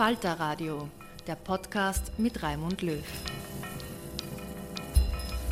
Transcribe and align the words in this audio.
Falter 0.00 0.40
Radio, 0.40 0.88
der 1.26 1.34
Podcast 1.34 2.12
mit 2.16 2.42
Raimund 2.42 2.80
Löw. 2.80 3.04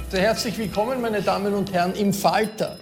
Sehr 0.09 0.23
herzlich 0.23 0.57
willkommen, 0.57 1.03
meine 1.03 1.21
Damen 1.21 1.53
und 1.53 1.71
Herren, 1.71 1.93
im 1.95 2.15
Falter. 2.15 2.79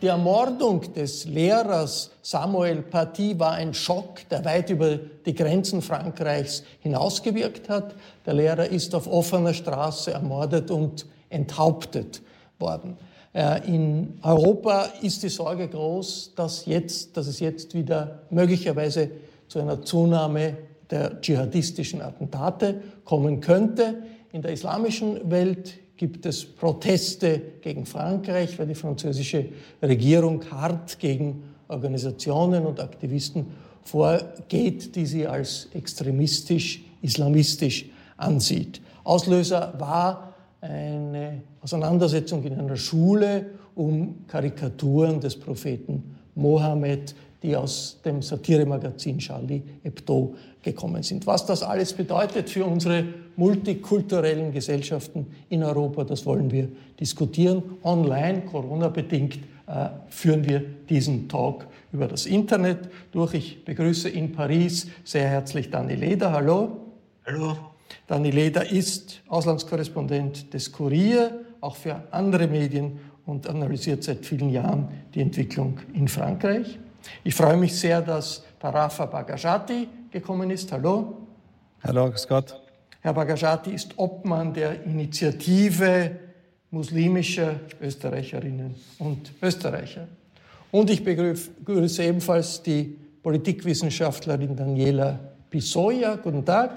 Die 0.00 0.06
Ermordung 0.06 0.80
des 0.94 1.26
Lehrers 1.26 2.10
Samuel 2.22 2.80
Paty 2.80 3.38
war 3.38 3.52
ein 3.52 3.74
Schock, 3.74 4.26
der 4.30 4.46
weit 4.46 4.70
über 4.70 4.96
die 4.96 5.34
Grenzen 5.34 5.82
Frankreichs 5.82 6.62
hinausgewirkt 6.80 7.68
hat. 7.68 7.94
Der 8.24 8.32
Lehrer 8.32 8.64
ist 8.64 8.94
auf 8.94 9.06
offener 9.06 9.52
Straße 9.52 10.12
ermordet 10.12 10.70
und 10.70 11.04
enthauptet 11.28 12.22
worden. 12.58 12.96
Äh, 13.34 13.68
in 13.68 14.18
Europa 14.22 14.88
ist 15.02 15.22
die 15.22 15.28
Sorge 15.28 15.68
groß, 15.68 16.32
dass, 16.34 16.64
jetzt, 16.64 17.14
dass 17.14 17.26
es 17.26 17.40
jetzt 17.40 17.74
wieder 17.74 18.22
möglicherweise 18.30 19.10
zu 19.48 19.60
einer 19.60 19.82
Zunahme 19.82 20.56
der 20.90 21.20
dschihadistischen 21.20 22.02
Attentate 22.02 22.82
kommen 23.04 23.40
könnte. 23.40 24.02
In 24.32 24.42
der 24.42 24.52
islamischen 24.52 25.30
Welt 25.30 25.78
gibt 25.96 26.24
es 26.26 26.44
Proteste 26.44 27.40
gegen 27.60 27.86
Frankreich, 27.86 28.58
weil 28.58 28.66
die 28.66 28.74
französische 28.74 29.46
Regierung 29.82 30.42
hart 30.50 30.98
gegen 30.98 31.42
Organisationen 31.68 32.66
und 32.66 32.80
Aktivisten 32.80 33.46
vorgeht, 33.82 34.96
die 34.96 35.06
sie 35.06 35.26
als 35.26 35.68
extremistisch, 35.74 36.82
islamistisch 37.02 37.86
ansieht. 38.16 38.80
Auslöser 39.04 39.74
war 39.78 40.34
eine 40.60 41.42
Auseinandersetzung 41.62 42.44
in 42.44 42.54
einer 42.54 42.76
Schule 42.76 43.46
um 43.74 44.26
Karikaturen 44.26 45.20
des 45.20 45.38
Propheten 45.38 46.16
Mohammed, 46.34 47.14
die 47.42 47.56
aus 47.56 47.98
dem 48.04 48.22
Satiremagazin 48.22 49.18
Charlie 49.18 49.62
Hebdo 49.82 50.34
gekommen 50.62 51.02
sind. 51.02 51.26
Was 51.26 51.46
das 51.46 51.62
alles 51.62 51.92
bedeutet 51.92 52.50
für 52.50 52.64
unsere 52.64 53.04
multikulturellen 53.36 54.52
Gesellschaften 54.52 55.26
in 55.48 55.62
Europa, 55.62 56.04
das 56.04 56.26
wollen 56.26 56.50
wir 56.50 56.68
diskutieren. 56.98 57.62
Online, 57.82 58.42
Corona-bedingt, 58.42 59.38
äh, 59.66 59.88
führen 60.08 60.46
wir 60.46 60.60
diesen 60.88 61.28
Talk 61.28 61.66
über 61.92 62.06
das 62.08 62.26
Internet 62.26 62.90
durch. 63.12 63.34
Ich 63.34 63.64
begrüße 63.64 64.08
in 64.08 64.32
Paris 64.32 64.88
sehr 65.04 65.28
herzlich 65.28 65.70
Dani 65.70 65.94
Leder. 65.94 66.32
Hallo. 66.32 66.76
Hallo. 67.24 67.56
Dani 68.06 68.30
Leder 68.30 68.70
ist 68.70 69.22
Auslandskorrespondent 69.28 70.52
des 70.52 70.72
Kurier, 70.72 71.40
auch 71.60 71.76
für 71.76 72.02
andere 72.10 72.48
Medien 72.48 72.98
und 73.26 73.48
analysiert 73.48 74.02
seit 74.02 74.26
vielen 74.26 74.50
Jahren 74.50 74.88
die 75.14 75.20
Entwicklung 75.20 75.78
in 75.94 76.08
Frankreich. 76.08 76.78
Ich 77.24 77.34
freue 77.34 77.56
mich 77.56 77.78
sehr, 77.78 78.00
dass 78.02 78.42
Tarafa 78.58 79.06
Bagajati 79.06 79.88
gekommen 80.10 80.50
ist. 80.50 80.70
Hallo. 80.72 81.16
Hallo, 81.82 82.10
grüß 82.10 82.26
Gott. 82.28 82.60
Herr 83.00 83.14
Bagajati 83.14 83.70
ist 83.70 83.92
Obmann 83.96 84.52
der 84.52 84.84
Initiative 84.84 86.10
muslimischer 86.70 87.60
Österreicherinnen 87.80 88.74
und 88.98 89.32
Österreicher. 89.42 90.06
Und 90.70 90.90
ich 90.90 91.02
begrüße 91.02 92.04
ebenfalls 92.04 92.62
die 92.62 92.96
Politikwissenschaftlerin 93.22 94.54
Daniela 94.54 95.18
Pisoia. 95.48 96.16
Guten 96.16 96.44
Tag. 96.44 96.76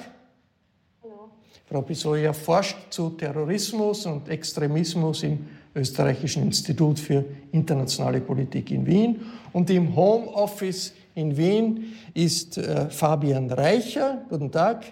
Hallo. 1.04 1.30
Frau 1.70 1.82
Pisoia 1.82 2.34
forscht 2.34 2.78
zu 2.90 3.12
Terrorismus 3.12 4.06
und 4.06 4.28
Extremismus 4.30 5.24
im 5.24 5.46
Österreichischen 5.76 6.44
Institut 6.44 7.00
für 7.00 7.26
internationale 7.52 8.22
Politik 8.22 8.72
in 8.72 8.86
Wien. 8.86 9.22
Und 9.52 9.70
im 9.70 9.96
Homeoffice 9.96 10.94
in 11.16 11.36
Wien 11.36 11.94
ist 12.14 12.58
äh, 12.58 12.90
Fabian 12.90 13.50
Reicher. 13.52 14.24
Guten 14.30 14.52
Tag. 14.52 14.86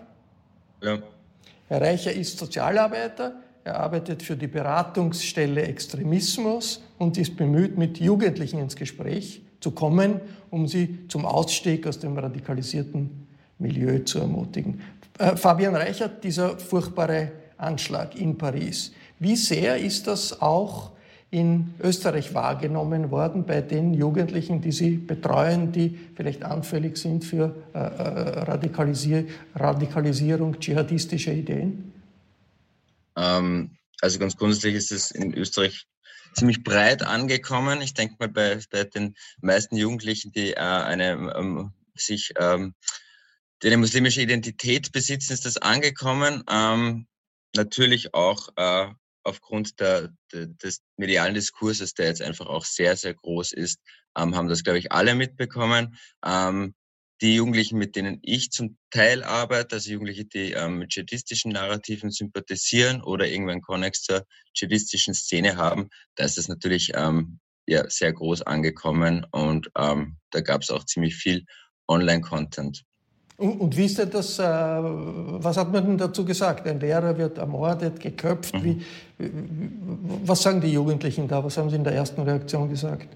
Ja. 0.82 1.00
Herr 1.68 1.82
Reicher 1.82 2.12
ist 2.12 2.38
Sozialarbeiter. 2.38 3.34
Er 3.64 3.80
arbeitet 3.80 4.24
für 4.24 4.36
die 4.36 4.48
Beratungsstelle 4.48 5.62
Extremismus 5.62 6.82
und 6.98 7.18
ist 7.18 7.38
bemüht, 7.38 7.78
mit 7.78 8.00
Jugendlichen 8.00 8.60
ins 8.60 8.76
Gespräch 8.76 9.42
zu 9.60 9.72
kommen, 9.72 10.20
um 10.50 10.68
sie 10.68 11.08
zum 11.08 11.26
Ausstieg 11.26 11.86
aus 11.86 12.00
dem 12.00 12.18
radikalisierten 12.18 13.28
Milieu 13.60 14.00
zu 14.00 14.20
ermutigen. 14.20 14.82
Äh, 15.20 15.36
Fabian 15.38 15.76
Reichert, 15.76 16.24
dieser 16.24 16.58
furchtbare 16.58 17.32
Anschlag 17.58 18.16
in 18.16 18.38
Paris. 18.38 18.92
Wie 19.22 19.36
sehr 19.36 19.78
ist 19.78 20.08
das 20.08 20.42
auch 20.42 20.94
in 21.30 21.76
Österreich 21.80 22.34
wahrgenommen 22.34 23.12
worden 23.12 23.46
bei 23.46 23.62
den 23.62 23.94
Jugendlichen, 23.94 24.62
die 24.62 24.72
Sie 24.72 24.98
betreuen, 24.98 25.72
die 25.72 25.96
vielleicht 26.16 26.42
anfällig 26.42 26.98
sind 26.98 27.24
für 27.24 27.56
äh, 27.76 27.78
äh 27.78 28.40
Radikalisier 28.46 29.26
Radikalisierung 29.54 30.60
dschihadistischer 30.60 31.34
Ideen? 31.34 31.94
Ähm, 33.16 33.78
also 34.02 34.18
ganz 34.18 34.36
grundsätzlich 34.36 34.74
ist 34.74 34.92
es 34.92 35.12
in 35.12 35.36
Österreich 35.36 35.86
ziemlich 36.34 36.64
breit 36.64 37.04
angekommen. 37.04 37.80
Ich 37.84 37.94
denke 37.94 38.16
mal 38.18 38.28
bei, 38.28 38.58
bei 38.72 38.86
den 38.86 39.14
meisten 39.40 39.76
Jugendlichen, 39.76 40.32
die 40.32 40.54
äh, 40.54 40.56
eine 40.56 41.32
ähm, 41.38 41.74
sich 41.94 42.34
ähm, 42.40 42.74
die 43.62 43.68
eine 43.68 43.78
muslimische 43.78 44.24
Identität 44.24 44.92
besitzen, 44.92 45.34
ist 45.34 45.46
das 45.46 45.58
angekommen. 45.58 46.44
Ähm, 46.50 47.06
natürlich 47.56 48.16
auch 48.16 48.50
äh, 48.56 48.88
aufgrund 49.24 49.80
der, 49.80 50.14
der, 50.32 50.48
des 50.48 50.82
medialen 50.98 51.34
Diskurses, 51.34 51.94
der 51.94 52.08
jetzt 52.08 52.22
einfach 52.22 52.48
auch 52.48 52.66
sehr, 52.66 52.96
sehr 52.96 53.14
groß 53.14 53.54
ist, 53.54 53.80
ähm, 54.18 54.36
haben 54.36 54.48
das, 54.48 54.64
glaube 54.64 54.80
ich, 54.80 54.92
alle 54.92 55.16
mitbekommen. 55.16 55.98
Ähm, 56.26 56.74
die 57.22 57.36
Jugendlichen, 57.36 57.78
mit 57.78 57.96
denen 57.96 58.20
ich 58.24 58.50
zum 58.50 58.78
Teil 58.90 59.24
arbeite, 59.24 59.76
also 59.76 59.92
Jugendliche, 59.92 60.26
die 60.26 60.54
ähm, 60.54 60.80
mit 60.80 60.90
dschihadistischen 60.90 61.52
Narrativen 61.52 62.10
sympathisieren 62.10 63.02
oder 63.02 63.28
irgendwann 63.28 63.62
Konnex 63.62 64.02
zur 64.02 64.26
dschihadistischen 64.56 65.14
Szene 65.14 65.56
haben, 65.56 65.90
da 66.16 66.26
ist 66.26 66.40
es 66.40 66.48
natürlich 66.48 66.92
ähm, 66.96 67.40
ja, 67.68 67.88
sehr 67.90 68.12
groß 68.12 68.42
angekommen 68.42 69.26
und 69.32 69.70
ähm, 69.78 70.18
da 70.32 70.42
gab 70.42 70.64
es 70.64 70.72
auch 70.72 70.84
ziemlich 70.84 71.16
viel 71.16 71.46
Online-Content. 71.88 72.84
Und, 73.42 73.60
und, 73.60 73.76
wie 73.76 73.86
ist 73.86 73.98
denn 73.98 74.12
das, 74.12 74.38
äh, 74.38 74.44
was 74.44 75.58
hat 75.58 75.72
man 75.72 75.84
denn 75.84 75.98
dazu 75.98 76.24
gesagt? 76.24 76.68
Ein 76.68 76.80
Lehrer 76.80 77.18
wird 77.18 77.40
ermordet, 77.40 78.00
geköpft. 78.00 78.54
Mhm. 78.54 78.64
Wie, 78.64 78.86
was 80.24 80.44
sagen 80.44 80.62
die 80.62 80.72
Jugendlichen 80.72 81.28
da? 81.28 81.44
Was 81.44 81.58
haben 81.58 81.72
sie 81.72 81.76
in 81.76 81.84
der 81.84 81.94
ersten 81.94 82.22
Reaktion 82.22 82.70
gesagt? 82.70 83.08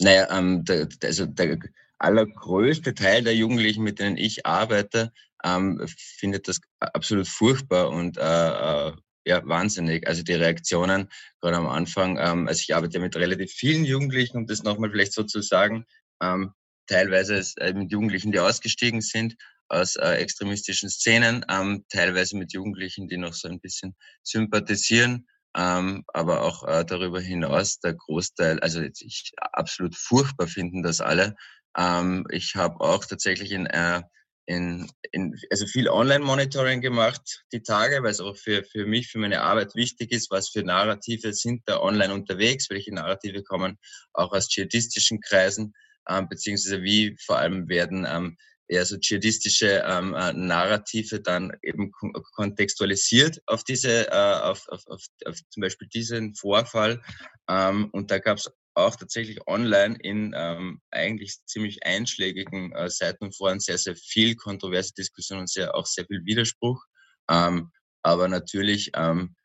Naja, 0.00 0.26
ähm, 0.36 0.64
der, 0.64 0.88
also 1.04 1.26
der 1.26 1.58
allergrößte 1.98 2.92
Teil 2.92 3.22
der 3.22 3.36
Jugendlichen, 3.36 3.84
mit 3.84 4.00
denen 4.00 4.16
ich 4.16 4.44
arbeite, 4.44 5.12
ähm, 5.44 5.80
findet 5.86 6.48
das 6.48 6.60
absolut 6.80 7.28
furchtbar 7.28 7.90
und 7.90 8.18
äh, 8.18 8.88
äh, 8.88 8.92
ja, 9.24 9.46
wahnsinnig. 9.46 10.08
Also 10.08 10.24
die 10.24 10.32
Reaktionen 10.32 11.08
gerade 11.40 11.56
am 11.56 11.68
Anfang, 11.68 12.18
ähm, 12.18 12.48
also 12.48 12.60
ich 12.60 12.74
arbeite 12.74 12.94
ja 12.94 13.00
mit 13.00 13.14
relativ 13.14 13.52
vielen 13.52 13.84
Jugendlichen, 13.84 14.38
um 14.38 14.46
das 14.48 14.64
nochmal 14.64 14.90
vielleicht 14.90 15.12
so 15.12 15.22
zu 15.22 15.40
sagen, 15.40 15.86
ähm, 16.20 16.52
teilweise 16.92 17.42
äh, 17.56 17.72
mit 17.72 17.90
Jugendlichen, 17.90 18.32
die 18.32 18.38
ausgestiegen 18.38 19.00
sind 19.00 19.34
aus 19.68 19.96
äh, 19.96 20.16
extremistischen 20.16 20.90
Szenen, 20.90 21.44
ähm, 21.48 21.84
teilweise 21.88 22.36
mit 22.36 22.52
Jugendlichen, 22.52 23.08
die 23.08 23.16
noch 23.16 23.32
so 23.32 23.48
ein 23.48 23.60
bisschen 23.60 23.96
sympathisieren, 24.22 25.26
ähm, 25.56 26.04
aber 26.08 26.42
auch 26.42 26.68
äh, 26.68 26.84
darüber 26.84 27.20
hinaus 27.20 27.80
der 27.80 27.94
Großteil, 27.94 28.60
also 28.60 28.82
ich 28.82 29.32
absolut 29.36 29.96
furchtbar 29.96 30.48
finden 30.48 30.82
das 30.82 31.00
alle. 31.00 31.34
Ähm, 31.76 32.26
ich 32.30 32.54
habe 32.56 32.80
auch 32.80 33.06
tatsächlich 33.06 33.52
in, 33.52 33.64
äh, 33.64 34.02
in, 34.44 34.90
in 35.12 35.34
also 35.50 35.66
viel 35.66 35.88
Online-Monitoring 35.88 36.82
gemacht 36.82 37.44
die 37.52 37.62
Tage, 37.62 38.02
weil 38.02 38.10
es 38.10 38.20
auch 38.20 38.36
für, 38.36 38.64
für 38.64 38.84
mich, 38.84 39.08
für 39.08 39.18
meine 39.18 39.40
Arbeit 39.40 39.74
wichtig 39.74 40.12
ist, 40.12 40.30
was 40.30 40.50
für 40.50 40.62
Narrative 40.62 41.32
sind 41.32 41.62
da 41.64 41.80
online 41.80 42.12
unterwegs, 42.12 42.68
welche 42.68 42.92
Narrative 42.92 43.42
kommen 43.42 43.78
auch 44.12 44.32
aus 44.32 44.48
dschihadistischen 44.48 45.20
Kreisen 45.20 45.72
ähm, 46.08 46.28
beziehungsweise 46.28 46.82
wie 46.82 47.16
vor 47.24 47.38
allem 47.38 47.68
werden 47.68 48.06
ähm, 48.08 48.36
eher 48.68 48.86
so 48.86 48.96
dschihadistische 48.96 49.82
ähm, 49.86 50.14
äh, 50.14 50.32
Narrative 50.32 51.20
dann 51.20 51.52
eben 51.62 51.92
kontextualisiert 52.34 53.40
auf 53.46 53.64
diese, 53.64 54.08
äh, 54.10 54.40
auf, 54.42 54.66
auf, 54.68 54.82
auf, 54.86 55.04
auf 55.26 55.38
zum 55.50 55.60
Beispiel 55.60 55.88
diesen 55.88 56.34
Vorfall. 56.34 57.02
Ähm, 57.48 57.90
und 57.92 58.10
da 58.10 58.18
gab 58.18 58.38
es 58.38 58.50
auch 58.74 58.96
tatsächlich 58.96 59.46
online 59.46 59.98
in 60.00 60.32
ähm, 60.34 60.80
eigentlich 60.90 61.44
ziemlich 61.44 61.84
einschlägigen 61.84 62.72
äh, 62.72 62.88
Seiten 62.88 63.24
und 63.24 63.36
Foren 63.36 63.60
sehr, 63.60 63.78
sehr 63.78 63.96
viel 63.96 64.34
kontroverse 64.34 64.94
Diskussion 64.94 65.40
und 65.40 65.50
sehr, 65.50 65.74
auch 65.74 65.86
sehr 65.86 66.06
viel 66.06 66.24
Widerspruch. 66.24 66.82
Ähm, 67.30 67.70
aber 68.02 68.28
natürlich 68.28 68.90
ähm, 68.94 69.36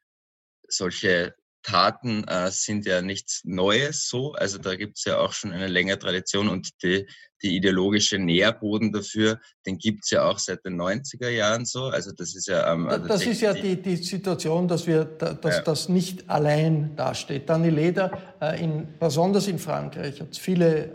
solche 0.69 1.35
Taten 1.67 2.23
äh, 2.23 2.49
sind 2.49 2.85
ja 2.85 3.01
nichts 3.01 3.41
Neues 3.43 4.07
so. 4.07 4.31
Also 4.33 4.57
da 4.57 4.75
gibt 4.75 4.97
es 4.97 5.03
ja 5.03 5.19
auch 5.19 5.33
schon 5.33 5.51
eine 5.51 5.67
längere 5.67 5.99
Tradition 5.99 6.47
und 6.47 6.69
die, 6.81 7.05
die 7.43 7.57
ideologische 7.57 8.17
Nährboden 8.17 8.93
dafür, 8.93 9.37
den 9.65 9.77
gibt 9.77 10.05
es 10.05 10.11
ja 10.11 10.23
auch 10.23 10.39
seit 10.39 10.63
den 10.63 10.79
90er 10.79 11.27
Jahren 11.27 11.65
so. 11.65 11.83
Also 11.83 12.11
das 12.13 12.35
ist 12.35 12.47
ja 12.47 12.71
ähm, 12.71 12.87
Das, 12.87 13.07
das 13.07 13.25
ist 13.25 13.41
ja 13.41 13.53
die, 13.53 13.81
die 13.81 13.97
Situation, 13.97 14.67
dass 14.67 14.87
wir 14.87 15.03
dass 15.03 15.57
ja. 15.57 15.61
das 15.61 15.89
nicht 15.89 16.29
allein 16.29 16.95
dasteht. 16.95 17.49
Dani 17.49 17.69
Leder, 17.69 18.17
äh, 18.41 18.63
in, 18.63 18.87
besonders 18.97 19.49
in 19.49 19.59
Frankreich 19.59 20.21
hat 20.21 20.31
es 20.31 20.37
viele 20.37 20.85
äh, 20.85 20.89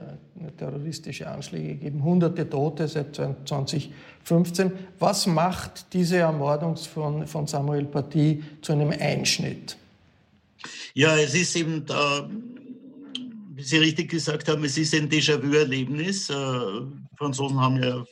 terroristische 0.57 1.29
Anschläge 1.29 1.75
gegeben, 1.75 2.03
hunderte 2.03 2.49
Tote 2.49 2.89
seit 2.89 3.15
2015. 3.15 4.73
Was 4.99 5.27
macht 5.27 5.93
diese 5.93 6.17
Ermordung 6.17 6.77
von, 6.77 7.27
von 7.27 7.47
Samuel 7.47 7.85
Paty 7.85 8.43
zu 8.63 8.73
einem 8.73 8.91
Einschnitt? 8.99 9.77
Ja, 10.95 11.17
es 11.17 11.35
ist 11.35 11.57
eben 11.57 11.85
da, 11.87 12.29
wie 13.55 13.63
Sie 13.63 13.79
richtig 13.79 14.11
gesagt 14.11 14.49
haben, 14.49 14.65
es 14.65 14.77
ist 14.79 14.95
ein 14.95 15.09
Déjà-vu-Erlebnis. 15.09 16.31
Äh, 16.31 16.35
Franzosen 17.17 17.61
haben 17.61 17.83
ja 17.83 18.05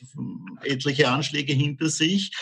etliche 0.63 1.09
Anschläge 1.09 1.53
hinter 1.53 1.89
sich. 1.89 2.33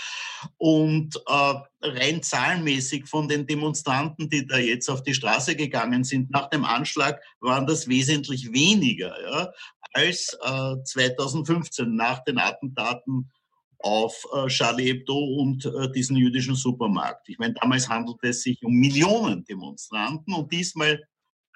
Und 0.56 1.16
äh, 1.26 1.55
rein 1.82 2.22
zahlenmäßig 2.22 3.06
von 3.06 3.28
den 3.28 3.46
Demonstranten, 3.46 4.28
die 4.28 4.46
da 4.46 4.58
jetzt 4.58 4.88
auf 4.88 5.02
die 5.02 5.14
Straße 5.14 5.56
gegangen 5.56 6.05
sind, 6.05 6.31
nach 6.31 6.49
dem 6.50 6.64
Anschlag 6.64 7.20
waren 7.40 7.66
das 7.66 7.88
wesentlich 7.88 8.52
weniger 8.52 9.14
ja, 9.22 9.52
als 9.93 10.37
äh, 10.43 10.76
2015 10.84 11.94
nach 11.94 12.22
den 12.25 12.38
Attentaten 12.38 13.31
auf 13.80 14.26
äh, 14.34 14.48
Charlie 14.48 14.86
Hebdo 14.86 15.16
und 15.16 15.64
äh, 15.66 15.90
diesen 15.92 16.16
jüdischen 16.16 16.54
Supermarkt. 16.54 17.28
Ich 17.28 17.38
meine, 17.38 17.54
damals 17.54 17.88
handelte 17.88 18.28
es 18.28 18.42
sich 18.42 18.62
um 18.62 18.75
Millionen 18.75 19.44
Demonstranten 19.44 20.34
und 20.34 20.52
diesmal 20.52 21.02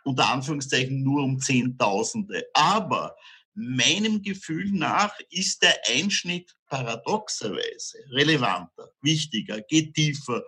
unter 0.04 0.28
Anführungszeichen 0.30 1.02
nur 1.02 1.22
um 1.22 1.38
Zehntausende. 1.38 2.44
Aber 2.54 3.16
meinem 3.54 4.22
Gefühl 4.22 4.70
nach 4.72 5.14
ist 5.30 5.62
der 5.62 5.76
Einschnitt 5.88 6.54
paradoxerweise 6.66 7.98
relevanter, 8.10 8.90
wichtiger, 9.02 9.60
geht 9.60 9.94
tiefer. 9.94 10.42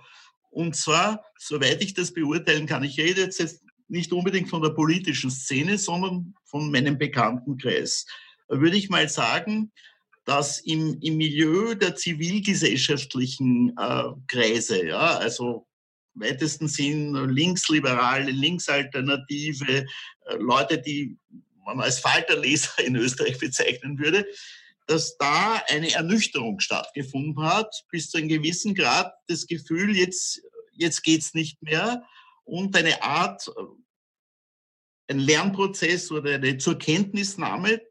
Und 0.50 0.76
zwar, 0.76 1.24
soweit 1.38 1.82
ich 1.82 1.94
das 1.94 2.12
beurteilen 2.12 2.66
kann, 2.66 2.84
ich 2.84 2.98
rede 2.98 3.22
jetzt 3.22 3.64
nicht 3.88 4.12
unbedingt 4.12 4.48
von 4.48 4.62
der 4.62 4.70
politischen 4.70 5.30
Szene, 5.30 5.76
sondern 5.76 6.34
von 6.44 6.70
meinem 6.70 6.96
Bekanntenkreis, 6.96 8.06
würde 8.48 8.76
ich 8.76 8.88
mal 8.88 9.08
sagen, 9.08 9.72
dass 10.24 10.60
im, 10.60 10.98
im 11.00 11.16
Milieu 11.16 11.74
der 11.74 11.96
zivilgesellschaftlichen 11.96 13.76
äh, 13.78 14.04
Kreise, 14.26 14.86
ja, 14.86 15.18
also 15.18 15.66
weitesten 16.14 16.68
Sinn 16.68 17.14
linksliberale, 17.28 18.30
linksalternative, 18.30 19.84
äh, 20.26 20.34
Leute, 20.38 20.78
die 20.78 21.18
man 21.64 21.80
als 21.80 21.98
Falterleser 21.98 22.84
in 22.84 22.96
Österreich 22.96 23.38
bezeichnen 23.38 23.98
würde, 23.98 24.26
dass 24.86 25.16
da 25.16 25.62
eine 25.68 25.92
Ernüchterung 25.92 26.60
stattgefunden 26.60 27.42
hat, 27.42 27.84
bis 27.90 28.10
zu 28.10 28.18
einem 28.18 28.28
gewissen 28.28 28.74
Grad 28.74 29.12
das 29.28 29.46
Gefühl, 29.46 29.96
jetzt, 29.96 30.42
jetzt 30.72 31.02
geht's 31.02 31.34
nicht 31.34 31.62
mehr 31.62 32.04
und 32.44 32.76
eine 32.76 33.02
Art, 33.02 33.48
äh, 33.48 35.12
ein 35.12 35.18
Lernprozess 35.18 36.10
oder 36.10 36.34
eine 36.34 36.56
zur 36.56 36.78
Kenntnisnahme 36.78 37.82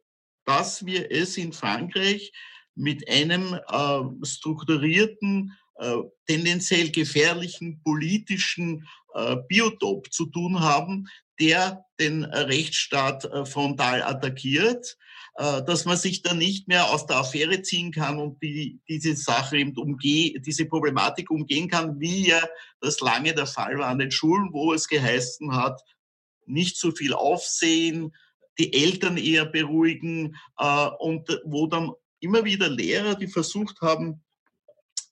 dass 0.45 0.85
wir 0.85 1.11
es 1.11 1.37
in 1.37 1.53
Frankreich 1.53 2.31
mit 2.75 3.07
einem 3.09 3.53
äh, 3.53 4.25
strukturierten, 4.25 5.53
äh, 5.75 5.97
tendenziell 6.27 6.91
gefährlichen 6.91 7.81
politischen 7.83 8.87
äh, 9.13 9.37
Biotop 9.47 10.11
zu 10.11 10.25
tun 10.27 10.59
haben, 10.59 11.07
der 11.39 11.85
den 11.99 12.23
Rechtsstaat 12.23 13.25
äh, 13.25 13.45
frontal 13.45 14.03
attackiert, 14.03 14.97
äh, 15.35 15.63
dass 15.63 15.85
man 15.85 15.97
sich 15.97 16.21
dann 16.21 16.37
nicht 16.37 16.67
mehr 16.67 16.89
aus 16.91 17.05
der 17.05 17.17
Affäre 17.17 17.61
ziehen 17.61 17.91
kann 17.91 18.19
und 18.19 18.41
die, 18.41 18.79
diese 18.87 19.15
Sache 19.15 19.57
eben 19.57 19.75
umgehen, 19.77 20.41
diese 20.43 20.65
Problematik 20.65 21.31
umgehen 21.31 21.69
kann, 21.69 21.99
wie 21.99 22.27
ja 22.27 22.47
das 22.81 22.99
lange 22.99 23.33
der 23.33 23.47
Fall 23.47 23.77
war 23.77 23.87
an 23.87 23.99
den 23.99 24.11
Schulen, 24.11 24.49
wo 24.51 24.73
es 24.73 24.87
geheißen 24.87 25.55
hat, 25.55 25.81
nicht 26.45 26.77
so 26.77 26.91
viel 26.91 27.13
Aufsehen, 27.13 28.13
die 28.59 28.73
Eltern 28.73 29.17
eher 29.17 29.45
beruhigen 29.45 30.35
äh, 30.57 30.87
und 30.99 31.27
wo 31.45 31.67
dann 31.67 31.91
immer 32.19 32.45
wieder 32.45 32.69
Lehrer, 32.69 33.15
die 33.15 33.27
versucht 33.27 33.81
haben, 33.81 34.21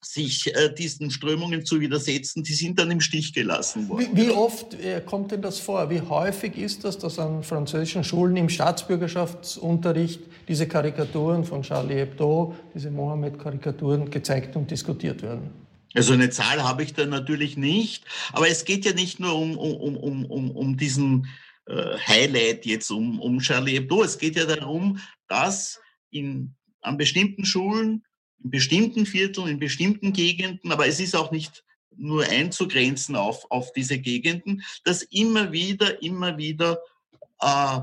sich 0.04 0.54
äh, 0.56 0.74
diesen 0.74 1.12
Strömungen 1.12 1.64
zu 1.64 1.80
widersetzen, 1.80 2.44
die 2.44 2.54
sind 2.54 2.80
dann 2.80 2.90
im 2.90 3.02
Stich 3.02 3.34
gelassen 3.34 3.88
worden. 3.88 4.08
Wie, 4.14 4.28
wie 4.28 4.30
oft 4.32 4.74
äh, 4.74 5.02
kommt 5.06 5.32
denn 5.32 5.44
das 5.44 5.60
vor? 5.60 5.90
Wie 5.92 6.02
häufig 6.02 6.58
ist 6.58 6.84
das, 6.84 6.98
dass 6.98 7.20
an 7.20 7.44
französischen 7.44 8.04
Schulen 8.04 8.36
im 8.36 8.50
Staatsbürgerschaftsunterricht 8.50 10.22
diese 10.48 10.68
Karikaturen 10.68 11.46
von 11.46 11.62
Charlie 11.62 11.96
Hebdo, 11.96 12.56
diese 12.74 12.90
Mohammed-Karikaturen 12.90 14.10
gezeigt 14.10 14.56
und 14.56 14.72
diskutiert 14.72 15.22
werden? 15.22 15.52
Also 15.94 16.14
eine 16.14 16.30
Zahl 16.30 16.64
habe 16.64 16.84
ich 16.84 16.94
da 16.94 17.06
natürlich 17.06 17.58
nicht, 17.58 18.06
aber 18.32 18.48
es 18.48 18.66
geht 18.66 18.86
ja 18.86 18.94
nicht 18.94 19.20
nur 19.20 19.36
um, 19.36 19.58
um, 19.58 19.98
um, 19.98 20.26
um, 20.26 20.52
um 20.52 20.78
diesen 20.78 21.28
äh, 21.68 21.98
Highlight 22.08 22.66
jetzt 22.66 22.90
um, 22.92 23.20
um 23.20 23.40
Charlie 23.40 23.74
Hebdo. 23.74 24.04
Es 24.04 24.18
geht 24.18 24.36
ja 24.36 24.46
darum, 24.46 25.00
dass 25.28 25.80
in, 26.10 26.56
an 26.82 26.98
bestimmten 26.98 27.46
Schulen, 27.46 28.04
in 28.44 28.52
bestimmten 28.52 29.06
Vierteln, 29.06 29.48
in 29.48 29.60
bestimmten 29.60 30.14
Gegenden, 30.14 30.72
aber 30.72 30.88
es 30.88 31.00
ist 31.00 31.16
auch 31.16 31.32
nicht 31.32 31.64
nur 31.96 32.26
einzugrenzen 32.26 33.16
auf, 33.16 33.50
auf 33.52 33.72
diese 33.74 34.00
Gegenden, 34.00 34.64
dass 34.84 35.04
immer 35.04 35.52
wieder, 35.52 36.02
immer 36.02 36.38
wieder 36.38 36.80
äh, 37.40 37.80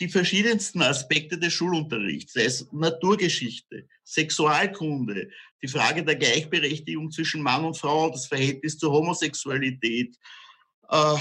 die 0.00 0.08
verschiedensten 0.08 0.82
Aspekte 0.82 1.38
des 1.38 1.52
Schulunterrichts, 1.52 2.32
sei 2.32 2.44
es 2.44 2.66
Naturgeschichte, 2.72 3.86
Sexualkunde, 4.02 5.30
die 5.62 5.68
Frage 5.68 6.04
der 6.04 6.16
Gleichberechtigung 6.16 7.10
zwischen 7.10 7.42
Mann 7.42 7.64
und 7.64 7.76
Frau, 7.76 8.10
das 8.10 8.26
Verhältnis 8.26 8.78
zur 8.78 8.92
Homosexualität, 8.92 10.16
äh, 10.88 11.16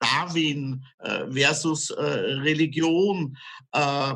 Darwin 0.00 0.84
äh, 0.98 1.30
versus 1.30 1.90
äh, 1.90 2.02
Religion, 2.02 3.36
äh, 3.72 4.14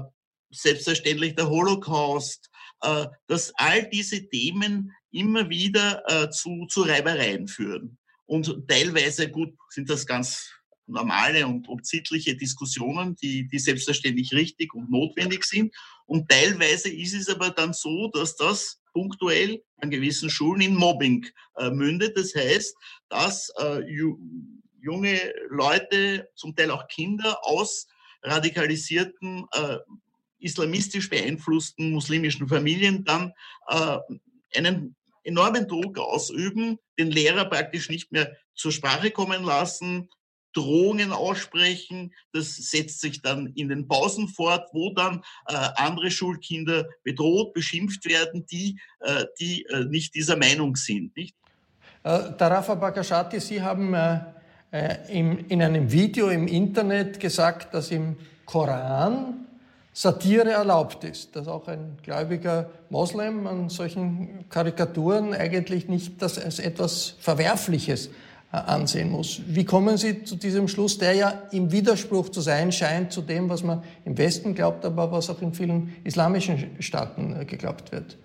selbstverständlich 0.50 1.34
der 1.34 1.48
Holocaust, 1.48 2.50
äh, 2.82 3.06
dass 3.26 3.52
all 3.56 3.88
diese 3.88 4.28
Themen 4.28 4.92
immer 5.10 5.48
wieder 5.48 6.02
äh, 6.06 6.30
zu, 6.30 6.66
zu 6.68 6.82
Reibereien 6.82 7.48
führen. 7.48 7.98
Und 8.26 8.66
teilweise, 8.68 9.30
gut, 9.30 9.54
sind 9.70 9.90
das 9.90 10.06
ganz 10.06 10.50
normale 10.86 11.46
und, 11.46 11.68
und 11.68 11.86
sittliche 11.86 12.36
Diskussionen, 12.36 13.16
die, 13.16 13.46
die 13.46 13.58
selbstverständlich 13.58 14.32
richtig 14.32 14.74
und 14.74 14.90
notwendig 14.90 15.44
sind. 15.44 15.74
Und 16.06 16.28
teilweise 16.28 16.88
ist 16.88 17.14
es 17.14 17.28
aber 17.28 17.50
dann 17.50 17.72
so, 17.72 18.08
dass 18.08 18.36
das 18.36 18.80
punktuell 18.92 19.62
an 19.76 19.90
gewissen 19.90 20.30
Schulen 20.30 20.60
in 20.60 20.76
Mobbing 20.76 21.26
äh, 21.56 21.70
mündet. 21.70 22.16
Das 22.16 22.34
heißt, 22.34 22.74
dass 23.08 23.50
äh, 23.58 23.82
junge 24.82 25.32
Leute, 25.48 26.28
zum 26.34 26.54
Teil 26.54 26.70
auch 26.70 26.88
Kinder 26.88 27.38
aus 27.44 27.86
radikalisierten, 28.22 29.46
äh, 29.52 29.78
islamistisch 30.38 31.08
beeinflussten 31.08 31.92
muslimischen 31.92 32.48
Familien 32.48 33.04
dann 33.04 33.32
äh, 33.68 33.98
einen 34.56 34.96
enormen 35.24 35.68
Druck 35.68 35.98
ausüben, 35.98 36.78
den 36.98 37.10
Lehrer 37.10 37.44
praktisch 37.44 37.88
nicht 37.88 38.10
mehr 38.12 38.36
zur 38.54 38.72
Sprache 38.72 39.10
kommen 39.10 39.44
lassen, 39.44 40.08
Drohungen 40.52 41.12
aussprechen. 41.12 42.12
Das 42.32 42.56
setzt 42.56 43.00
sich 43.00 43.22
dann 43.22 43.52
in 43.54 43.68
den 43.68 43.88
Pausen 43.88 44.28
fort, 44.28 44.68
wo 44.72 44.92
dann 44.92 45.22
äh, 45.46 45.54
andere 45.76 46.10
Schulkinder 46.10 46.88
bedroht, 47.04 47.54
beschimpft 47.54 48.04
werden, 48.04 48.44
die, 48.46 48.78
äh, 49.00 49.24
die 49.40 49.64
äh, 49.66 49.84
nicht 49.84 50.14
dieser 50.14 50.36
Meinung 50.36 50.76
sind. 50.76 51.16
Nicht? 51.16 51.36
Äh, 52.02 52.32
Tarafa 52.36 52.74
Bakashati, 52.74 53.40
Sie 53.40 53.62
haben 53.62 53.94
äh, 53.94 54.20
in 55.08 55.62
einem 55.62 55.92
Video 55.92 56.30
im 56.30 56.48
Internet 56.48 57.20
gesagt, 57.20 57.74
dass 57.74 57.90
im 57.90 58.16
Koran 58.46 59.42
Satire 59.92 60.50
erlaubt 60.50 61.04
ist, 61.04 61.36
dass 61.36 61.46
auch 61.46 61.68
ein 61.68 61.98
gläubiger 62.02 62.70
Moslem 62.88 63.46
an 63.46 63.68
solchen 63.68 64.48
Karikaturen 64.48 65.34
eigentlich 65.34 65.88
nicht 65.88 66.22
das 66.22 66.38
als 66.38 66.58
etwas 66.58 67.14
Verwerfliches 67.20 68.06
äh, 68.06 68.56
ansehen 68.56 69.10
muss. 69.10 69.42
Wie 69.46 69.66
kommen 69.66 69.98
Sie 69.98 70.24
zu 70.24 70.36
diesem 70.36 70.68
Schluss, 70.68 70.96
der 70.96 71.14
ja 71.14 71.42
im 71.50 71.70
Widerspruch 71.70 72.30
zu 72.30 72.40
sein 72.40 72.72
scheint 72.72 73.12
zu 73.12 73.20
dem, 73.20 73.50
was 73.50 73.62
man 73.62 73.82
im 74.06 74.16
Westen 74.16 74.54
glaubt, 74.54 74.86
aber 74.86 75.12
was 75.12 75.28
auch 75.28 75.42
in 75.42 75.52
vielen 75.52 75.94
islamischen 76.04 76.76
Staaten 76.80 77.38
äh, 77.38 77.44
geglaubt 77.44 77.92
wird? 77.92 78.16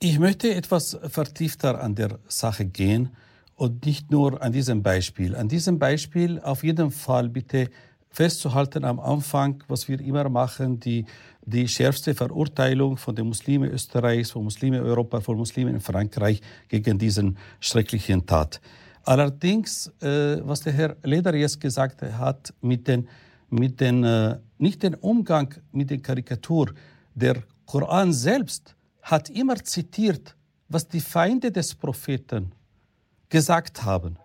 Ich 0.00 0.18
möchte 0.18 0.54
etwas 0.54 0.98
vertiefter 1.08 1.82
an 1.82 1.94
der 1.94 2.18
Sache 2.28 2.64
gehen 2.64 3.10
und 3.56 3.86
nicht 3.86 4.10
nur 4.10 4.42
an 4.42 4.52
diesem 4.52 4.82
Beispiel. 4.82 5.36
An 5.36 5.48
diesem 5.48 5.78
Beispiel 5.78 6.40
auf 6.40 6.64
jeden 6.64 6.90
Fall 6.90 7.28
bitte 7.28 7.70
festzuhalten 8.10 8.84
am 8.84 9.00
Anfang, 9.00 9.62
was 9.68 9.88
wir 9.88 10.00
immer 10.00 10.28
machen, 10.28 10.78
die, 10.78 11.04
die 11.44 11.66
schärfste 11.66 12.14
Verurteilung 12.14 12.96
von 12.96 13.14
den 13.14 13.26
Muslimen 13.26 13.70
Österreichs, 13.70 14.30
von 14.30 14.44
Muslimen 14.44 14.80
Europa, 14.80 15.20
von 15.20 15.36
Muslimen 15.36 15.74
in 15.74 15.80
Frankreich 15.80 16.40
gegen 16.68 16.98
diesen 16.98 17.36
schrecklichen 17.58 18.24
Tat. 18.24 18.60
Allerdings, 19.04 19.88
äh, 20.00 20.38
was 20.42 20.60
der 20.60 20.72
Herr 20.72 20.96
Leder 21.02 21.34
jetzt 21.34 21.60
gesagt 21.60 22.02
hat, 22.02 22.54
mit 22.60 22.86
den, 22.88 23.08
mit 23.50 23.80
den, 23.80 24.04
äh, 24.04 24.38
nicht 24.58 24.82
den 24.82 24.94
Umgang 24.94 25.52
mit 25.72 25.90
der 25.90 25.98
Karikatur, 25.98 26.72
der 27.14 27.42
Koran 27.66 28.12
selbst 28.12 28.76
hat 29.02 29.28
immer 29.28 29.56
zitiert, 29.56 30.36
was 30.68 30.88
die 30.88 31.00
Feinde 31.00 31.50
des 31.50 31.74
Propheten 31.74 32.52
gesagt 33.28 33.84
haben. 33.84 34.16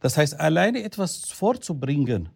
Das 0.00 0.16
heißt, 0.16 0.38
alleine 0.38 0.82
etwas 0.82 1.30
vorzubringen, 1.30 2.28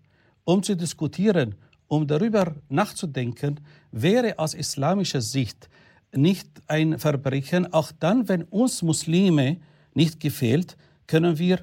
um 0.45 0.63
zu 0.63 0.77
diskutieren, 0.77 1.57
um 1.89 2.07
darüber 2.07 2.55
nachzudenken, 2.69 3.61
wäre 3.93 4.39
aus 4.39 4.55
islamischer 4.55 5.21
Sicht 5.21 5.69
nicht 6.13 6.49
ein 6.69 6.99
Verbrechen. 6.99 7.73
Auch 7.73 7.93
dann, 7.93 8.29
wenn 8.29 8.43
uns 8.45 8.83
Muslime 8.83 9.59
nicht 9.95 10.21
gefällt, 10.21 10.77
können 11.07 11.39
wir 11.39 11.61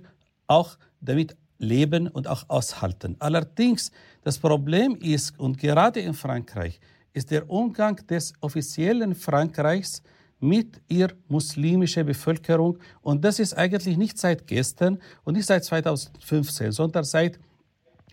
auch 0.48 0.78
damit 1.02 1.36
leben 1.58 2.08
und 2.08 2.28
auch 2.28 2.50
aushalten. 2.50 3.16
Allerdings, 3.20 3.92
das 4.24 4.38
Problem 4.38 4.96
ist, 4.96 5.40
und 5.40 5.58
gerade 5.58 6.00
in 6.00 6.14
Frankreich, 6.14 6.80
ist 7.14 7.32
der 7.32 7.50
Umgang 7.50 7.96
des 8.08 8.34
offiziellen 8.42 9.16
Frankreichs 9.16 10.02
mit 10.44 10.82
ihr 10.90 11.08
muslimischer 11.30 12.04
Bevölkerung. 12.04 12.78
Und 13.02 13.24
das 13.24 13.40
ist 13.40 13.54
eigentlich 13.54 13.98
nicht 13.98 14.18
seit 14.18 14.46
gestern 14.46 15.00
und 15.24 15.36
nicht 15.36 15.46
seit 15.46 15.64
2015, 15.64 16.74
sondern 16.74 17.06
seit 17.06 17.40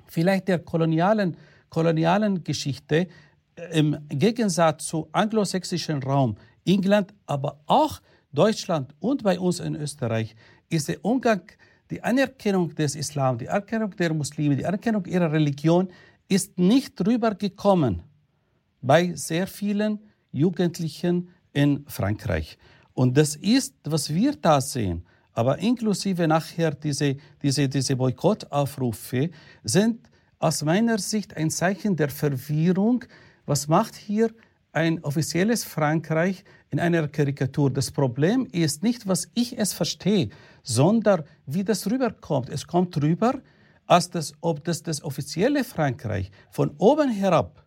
vielleicht 0.07 0.47
der 0.47 0.61
kolonialen, 0.61 1.37
kolonialen 1.69 2.45
Geschichte 2.45 3.09
äh, 3.57 3.79
im 3.79 3.99
Gegensatz 4.09 4.87
zu 4.87 5.09
anglosächsischen 5.11 6.01
Raum, 6.05 6.37
England, 6.65 7.13
aber 7.27 7.61
auch 7.67 8.01
Deutschland 8.33 8.95
und 9.01 9.25
bei 9.25 9.41
uns 9.41 9.59
in 9.59 9.75
Österreich, 9.75 10.37
ist 10.69 10.89
der 10.89 11.05
Umgang 11.05 11.43
die 11.91 12.01
Anerkennung 12.01 12.73
des 12.77 12.95
Islam, 12.95 13.39
die 13.39 13.49
Anerkennung 13.49 13.91
der 13.97 14.15
Muslime, 14.15 14.55
die 14.55 14.67
Anerkennung 14.67 15.05
ihrer 15.07 15.33
Religion 15.33 15.89
ist 16.29 16.57
nicht 16.61 17.05
rübergekommen 17.05 18.05
bei 18.81 19.15
sehr 19.17 19.49
vielen 19.49 19.99
Jugendlichen 20.31 21.31
in 21.53 21.85
Frankreich. 21.87 22.59
Und 22.95 23.17
das 23.17 23.37
ist, 23.37 23.75
was 23.85 24.13
wir 24.13 24.33
da 24.37 24.61
sehen, 24.61 25.05
aber 25.33 25.59
inklusive 25.59 26.27
nachher 26.27 26.73
diese, 26.73 27.17
diese, 27.43 27.69
diese 27.69 27.97
Boykottaufrufe, 27.97 29.31
sind 29.63 30.11
aus 30.39 30.63
meiner 30.63 30.99
Sicht 30.99 31.37
ein 31.37 31.51
Zeichen 31.51 31.97
der 31.97 32.11
Verwirrung. 32.11 33.05
Was 33.47 33.69
macht 33.69 33.95
hier 33.95 34.31
ein 34.73 35.03
offizielles 35.05 35.65
Frankreich 35.65 36.45
in 36.71 36.81
einer 36.81 37.09
Karikatur? 37.09 37.71
Das 37.71 37.91
Problem 37.91 38.47
ist 38.53 38.83
nicht, 38.83 39.07
was 39.07 39.31
ich 39.35 39.59
es 39.59 39.73
verstehe, 39.73 40.31
sondern 40.63 41.25
wie 41.47 41.65
das 41.65 41.91
rüberkommt. 41.91 42.49
Es 42.49 42.67
kommt 42.67 43.01
rüber, 43.03 43.41
als 43.87 44.11
das, 44.11 44.35
ob 44.41 44.65
das, 44.65 44.83
das 44.83 45.03
offizielle 45.03 45.65
Frankreich 45.65 46.31
von 46.51 46.71
oben 46.79 47.11
herab 47.11 47.65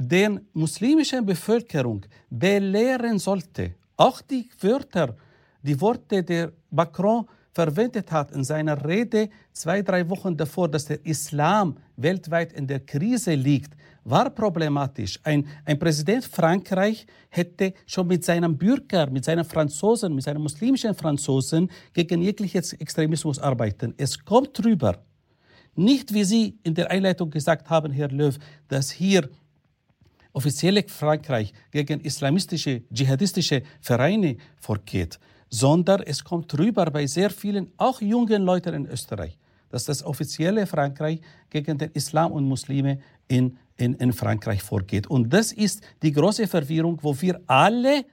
den 0.00 0.40
muslimischen 0.54 1.24
Bevölkerung 1.24 2.02
belehren 2.30 3.18
sollte. 3.18 3.74
Auch 3.96 4.20
die 4.22 4.48
Wörter, 4.60 5.14
die 5.62 5.78
Worte, 5.80 6.22
der 6.22 6.52
Macron 6.70 7.26
verwendet 7.52 8.10
hat 8.10 8.30
in 8.30 8.44
seiner 8.44 8.82
Rede 8.84 9.28
zwei, 9.52 9.82
drei 9.82 10.08
Wochen 10.08 10.36
davor, 10.36 10.68
dass 10.68 10.86
der 10.86 11.04
Islam 11.04 11.76
weltweit 11.96 12.52
in 12.52 12.66
der 12.66 12.80
Krise 12.80 13.34
liegt, 13.34 13.74
war 14.04 14.30
problematisch. 14.30 15.20
Ein, 15.22 15.46
ein 15.64 15.78
Präsident 15.78 16.24
Frankreich 16.24 17.06
hätte 17.28 17.74
schon 17.86 18.06
mit 18.06 18.24
seinem 18.24 18.56
Bürger, 18.56 19.10
mit 19.10 19.24
seinen 19.24 19.44
Franzosen, 19.44 20.14
mit 20.14 20.24
seinen 20.24 20.40
muslimischen 20.40 20.94
Franzosen 20.94 21.70
gegen 21.92 22.22
jeglichen 22.22 22.62
Extremismus 22.78 23.38
arbeiten. 23.38 23.92
Es 23.98 24.24
kommt 24.24 24.58
drüber. 24.58 25.04
Nicht, 25.74 26.12
wie 26.14 26.24
Sie 26.24 26.58
in 26.62 26.74
der 26.74 26.90
Einleitung 26.90 27.30
gesagt 27.30 27.68
haben, 27.68 27.92
Herr 27.92 28.08
Löw, 28.08 28.36
dass 28.68 28.90
hier 28.90 29.28
offizielle 30.32 30.84
Frankreich 30.86 31.52
gegen 31.70 32.00
islamistische, 32.00 32.82
dschihadistische 32.92 33.62
Vereine 33.80 34.36
vorgeht, 34.58 35.18
sondern 35.48 36.02
es 36.02 36.22
kommt 36.24 36.56
rüber 36.58 36.86
bei 36.86 37.06
sehr 37.06 37.30
vielen, 37.30 37.72
auch 37.76 38.00
jungen 38.00 38.42
Leuten 38.42 38.74
in 38.74 38.86
Österreich, 38.86 39.38
dass 39.68 39.84
das 39.84 40.02
offizielle 40.02 40.66
Frankreich 40.66 41.20
gegen 41.50 41.78
den 41.78 41.90
Islam 41.92 42.32
und 42.32 42.44
Muslime 42.44 43.00
in, 43.28 43.58
in, 43.76 43.94
in 43.94 44.12
Frankreich 44.12 44.62
vorgeht. 44.62 45.06
Und 45.08 45.30
das 45.30 45.52
ist 45.52 45.82
die 46.02 46.12
große 46.12 46.46
Verwirrung, 46.46 46.98
wo 47.02 47.20
wir 47.20 47.40
alle 47.46 48.04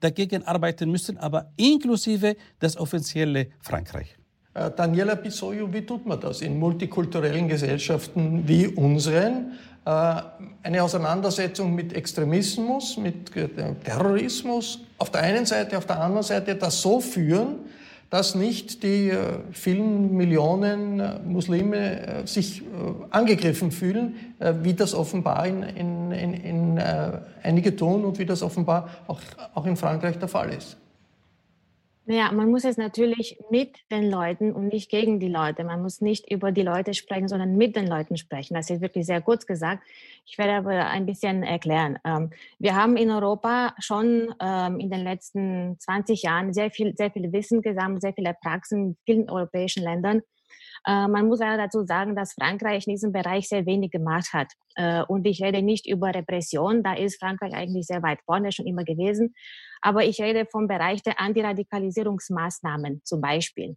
dagegen 0.00 0.44
arbeiten 0.44 0.90
müssen, 0.90 1.18
aber 1.18 1.50
inklusive 1.56 2.36
das 2.58 2.76
offizielle 2.76 3.48
Frankreich. 3.60 4.17
Äh, 4.58 4.70
Daniela 4.74 5.16
Pisoio, 5.16 5.72
wie 5.72 5.82
tut 5.82 6.06
man 6.06 6.20
das 6.20 6.40
in 6.40 6.58
multikulturellen 6.58 7.48
Gesellschaften 7.48 8.42
wie 8.46 8.66
unseren? 8.66 9.52
Äh, 9.84 10.22
eine 10.62 10.82
Auseinandersetzung 10.82 11.74
mit 11.74 11.92
Extremismus, 11.92 12.96
mit 12.96 13.36
äh, 13.36 13.48
Terrorismus 13.84 14.80
auf 14.98 15.10
der 15.10 15.22
einen 15.22 15.46
Seite, 15.46 15.78
auf 15.78 15.86
der 15.86 16.00
anderen 16.00 16.24
Seite 16.24 16.56
das 16.56 16.82
so 16.82 17.00
führen, 17.00 17.56
dass 18.10 18.34
nicht 18.34 18.82
die 18.82 19.12
vielen 19.52 20.16
Millionen 20.16 21.30
Muslime 21.30 22.22
sich 22.24 22.62
angegriffen 23.10 23.70
fühlen, 23.70 24.14
wie 24.62 24.72
das 24.72 24.94
offenbar 24.94 25.46
in, 25.46 25.62
in, 25.62 26.12
in, 26.12 26.32
in 26.32 26.82
einige 27.42 27.76
tun 27.76 28.06
und 28.06 28.18
wie 28.18 28.24
das 28.24 28.42
offenbar 28.42 28.88
auch, 29.08 29.20
auch 29.52 29.66
in 29.66 29.76
Frankreich 29.76 30.18
der 30.18 30.28
Fall 30.28 30.54
ist. 30.54 30.78
Naja, 32.08 32.32
man 32.32 32.50
muss 32.50 32.64
es 32.64 32.78
natürlich 32.78 33.38
mit 33.50 33.80
den 33.90 34.10
Leuten 34.10 34.54
und 34.54 34.68
nicht 34.68 34.90
gegen 34.90 35.20
die 35.20 35.28
Leute. 35.28 35.62
Man 35.62 35.82
muss 35.82 36.00
nicht 36.00 36.32
über 36.32 36.52
die 36.52 36.62
Leute 36.62 36.94
sprechen, 36.94 37.28
sondern 37.28 37.58
mit 37.58 37.76
den 37.76 37.86
Leuten 37.86 38.16
sprechen. 38.16 38.54
Das 38.54 38.70
ist 38.70 38.80
wirklich 38.80 39.04
sehr 39.04 39.20
kurz 39.20 39.44
gesagt. 39.44 39.82
Ich 40.24 40.38
werde 40.38 40.54
aber 40.54 40.86
ein 40.86 41.04
bisschen 41.04 41.42
erklären. 41.42 41.98
Ähm, 42.06 42.30
wir 42.58 42.74
haben 42.76 42.96
in 42.96 43.10
Europa 43.10 43.74
schon 43.78 44.34
ähm, 44.40 44.80
in 44.80 44.88
den 44.90 45.04
letzten 45.04 45.78
20 45.78 46.22
Jahren 46.22 46.54
sehr 46.54 46.70
viel, 46.70 46.96
sehr 46.96 47.10
viel 47.10 47.30
Wissen 47.30 47.60
gesammelt, 47.60 48.00
sehr 48.00 48.14
viele 48.14 48.34
Praxen 48.40 48.78
in 48.86 48.96
vielen 49.04 49.28
europäischen 49.28 49.82
Ländern. 49.82 50.22
Äh, 50.86 51.08
man 51.08 51.26
muss 51.26 51.40
auch 51.40 51.56
dazu 51.56 51.84
sagen, 51.84 52.14
dass 52.14 52.34
Frankreich 52.34 52.86
in 52.86 52.92
diesem 52.92 53.12
Bereich 53.12 53.48
sehr 53.48 53.66
wenig 53.66 53.90
gemacht 53.90 54.32
hat. 54.32 54.52
Äh, 54.74 55.02
und 55.04 55.26
ich 55.26 55.42
rede 55.42 55.62
nicht 55.62 55.88
über 55.88 56.14
Repression, 56.14 56.82
da 56.82 56.94
ist 56.94 57.20
Frankreich 57.20 57.54
eigentlich 57.54 57.86
sehr 57.86 58.02
weit 58.02 58.20
vorne 58.24 58.52
schon 58.52 58.66
immer 58.66 58.84
gewesen. 58.84 59.34
Aber 59.80 60.04
ich 60.04 60.20
rede 60.20 60.46
vom 60.50 60.68
Bereich 60.68 61.02
der 61.02 61.20
Antiradikalisierungsmaßnahmen 61.20 63.02
zum 63.04 63.20
Beispiel. 63.20 63.76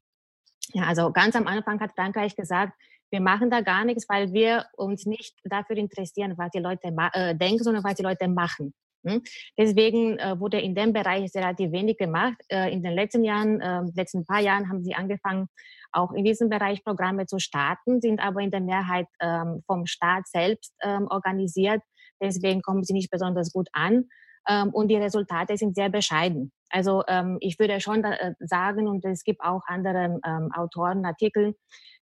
Ja, 0.74 0.84
also 0.84 1.12
ganz 1.12 1.36
am 1.36 1.48
Anfang 1.48 1.80
hat 1.80 1.92
Frankreich 1.96 2.36
gesagt, 2.36 2.74
wir 3.12 3.20
machen 3.20 3.50
da 3.50 3.62
gar 3.62 3.84
nichts, 3.84 4.08
weil 4.08 4.32
wir 4.32 4.66
uns 4.78 5.06
nicht 5.06 5.38
dafür 5.44 5.76
interessieren, 5.76 6.36
was 6.38 6.50
die 6.52 6.60
Leute 6.60 6.96
äh, 7.14 7.36
denken, 7.36 7.64
sondern 7.64 7.84
was 7.84 7.96
die 7.96 8.04
Leute 8.04 8.28
machen. 8.30 8.74
Hm? 9.04 9.22
Deswegen 9.58 10.20
äh, 10.20 10.40
wurde 10.40 10.60
in 10.60 10.76
dem 10.76 10.94
Bereich 10.94 11.34
relativ 11.36 11.72
wenig 11.72 11.98
gemacht. 11.98 12.38
Äh, 12.50 12.72
in 12.72 12.84
den 12.84 12.94
letzten 12.94 13.24
Jahren, 13.24 13.60
äh, 13.60 13.82
letzten 13.96 14.26
paar 14.26 14.42
Jahren 14.42 14.70
haben 14.70 14.84
sie 14.84 14.94
angefangen, 14.94 15.48
auch 15.92 16.12
in 16.14 16.24
diesem 16.24 16.50
Bereich 16.50 16.84
Programme 16.84 17.26
zu 17.26 17.40
starten, 17.40 18.00
sind 18.00 18.20
aber 18.20 18.42
in 18.42 18.52
der 18.52 18.62
Mehrheit 18.62 19.08
ähm, 19.20 19.62
vom 19.66 19.86
Staat 19.86 20.28
selbst 20.28 20.74
ähm, 20.84 21.08
organisiert. 21.10 21.82
Deswegen 22.22 22.62
kommen 22.62 22.84
sie 22.84 22.94
nicht 22.94 23.12
besonders 23.12 23.52
gut 23.52 23.68
an. 23.74 24.06
Ähm, 24.48 24.70
und 24.70 24.88
die 24.88 24.96
Resultate 24.96 25.58
sind 25.58 25.76
sehr 25.76 25.90
bescheiden. 25.90 26.52
Also 26.70 27.04
ähm, 27.08 27.38
ich 27.42 27.60
würde 27.60 27.80
schon 27.80 28.04
äh, 28.04 28.34
sagen, 28.40 28.88
und 28.88 29.04
es 29.06 29.24
gibt 29.24 29.42
auch 29.42 29.62
andere 29.68 30.20
ähm, 30.26 30.52
Autoren, 30.54 31.06
Artikel, 31.06 31.56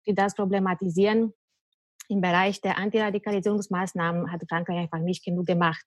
die 0.06 0.14
das 0.14 0.36
problematisieren. 0.36 1.34
Im 2.08 2.22
Bereich 2.22 2.62
der 2.62 2.78
Antiradikalisierungsmaßnahmen 2.78 4.32
hat 4.32 4.42
Frankreich 4.48 4.78
einfach 4.78 5.00
nicht 5.00 5.24
genug 5.24 5.48
gemacht. 5.48 5.84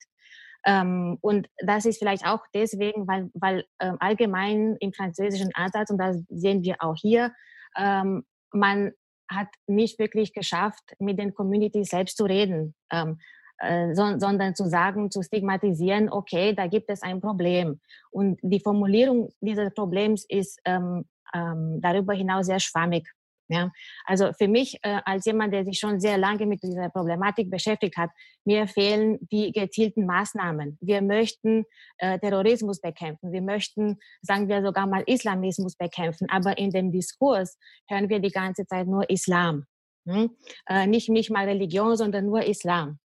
Ähm, 0.64 1.18
und 1.20 1.48
das 1.58 1.84
ist 1.86 1.98
vielleicht 1.98 2.26
auch 2.26 2.40
deswegen, 2.54 3.06
weil, 3.06 3.30
weil 3.34 3.64
ähm, 3.80 3.96
allgemein 4.00 4.76
im 4.80 4.92
französischen 4.92 5.50
Ansatz, 5.54 5.90
und 5.90 5.98
das 5.98 6.22
sehen 6.28 6.62
wir 6.62 6.76
auch 6.80 6.96
hier, 6.96 7.32
ähm, 7.76 8.24
man 8.52 8.92
hat 9.30 9.48
nicht 9.66 9.98
wirklich 9.98 10.32
geschafft, 10.34 10.82
mit 10.98 11.18
den 11.18 11.34
Communities 11.34 11.88
selbst 11.88 12.16
zu 12.16 12.24
reden. 12.24 12.74
Ähm, 12.90 13.18
äh, 13.58 13.94
so, 13.94 14.18
sondern 14.18 14.54
zu 14.54 14.68
sagen, 14.68 15.10
zu 15.10 15.22
stigmatisieren, 15.22 16.10
okay, 16.10 16.52
da 16.54 16.66
gibt 16.66 16.90
es 16.90 17.02
ein 17.02 17.20
Problem. 17.20 17.80
Und 18.10 18.38
die 18.42 18.60
Formulierung 18.60 19.30
dieses 19.40 19.72
Problems 19.72 20.24
ist 20.28 20.60
ähm, 20.64 21.04
ähm, 21.32 21.80
darüber 21.80 22.12
hinaus 22.12 22.46
sehr 22.46 22.60
schwammig. 22.60 23.08
Ja, 23.52 23.70
also 24.06 24.32
für 24.32 24.48
mich 24.48 24.78
äh, 24.82 25.00
als 25.04 25.26
jemand, 25.26 25.52
der 25.52 25.66
sich 25.66 25.78
schon 25.78 26.00
sehr 26.00 26.16
lange 26.16 26.46
mit 26.46 26.62
dieser 26.62 26.88
Problematik 26.88 27.50
beschäftigt 27.50 27.98
hat, 27.98 28.08
mir 28.46 28.66
fehlen 28.66 29.18
die 29.30 29.52
gezielten 29.52 30.06
Maßnahmen. 30.06 30.78
Wir 30.80 31.02
möchten 31.02 31.64
äh, 31.98 32.18
Terrorismus 32.18 32.80
bekämpfen, 32.80 33.30
wir 33.30 33.42
möchten, 33.42 33.98
sagen 34.22 34.48
wir 34.48 34.62
sogar 34.62 34.86
mal 34.86 35.02
Islamismus 35.06 35.76
bekämpfen, 35.76 36.28
aber 36.30 36.56
in 36.56 36.70
dem 36.70 36.92
Diskurs 36.92 37.58
hören 37.90 38.08
wir 38.08 38.20
die 38.20 38.30
ganze 38.30 38.64
Zeit 38.64 38.86
nur 38.86 39.10
Islam. 39.10 39.66
Hm? 40.06 40.30
Äh, 40.66 40.86
nicht, 40.86 41.10
nicht 41.10 41.30
mal 41.30 41.44
Religion, 41.44 41.94
sondern 41.94 42.24
nur 42.24 42.44
Islam. 42.44 43.00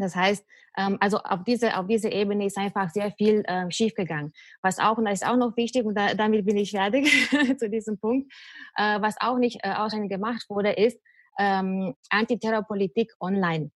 Das 0.00 0.16
heißt, 0.16 0.44
ähm, 0.76 0.96
also 1.00 1.18
auf 1.18 1.44
diese, 1.44 1.76
auf 1.76 1.86
diese 1.86 2.08
Ebene 2.08 2.46
ist 2.46 2.56
einfach 2.56 2.90
sehr 2.90 3.10
viel 3.12 3.42
ähm, 3.46 3.70
schiefgegangen. 3.70 4.32
Was 4.62 4.78
auch, 4.78 4.98
und 4.98 5.04
das 5.04 5.22
ist 5.22 5.26
auch 5.26 5.36
noch 5.36 5.56
wichtig, 5.56 5.84
und 5.84 5.94
da, 5.94 6.14
damit 6.14 6.46
bin 6.46 6.56
ich 6.56 6.70
fertig 6.70 7.08
zu 7.58 7.68
diesem 7.68 7.98
Punkt, 7.98 8.32
äh, 8.76 9.00
was 9.00 9.16
auch 9.20 9.38
nicht 9.38 9.60
äh, 9.62 9.72
ausreichend 9.72 10.10
gemacht 10.10 10.46
wurde, 10.48 10.72
ist 10.72 11.00
ähm, 11.38 11.94
Antiterrorpolitik 12.10 13.12
online. 13.20 13.70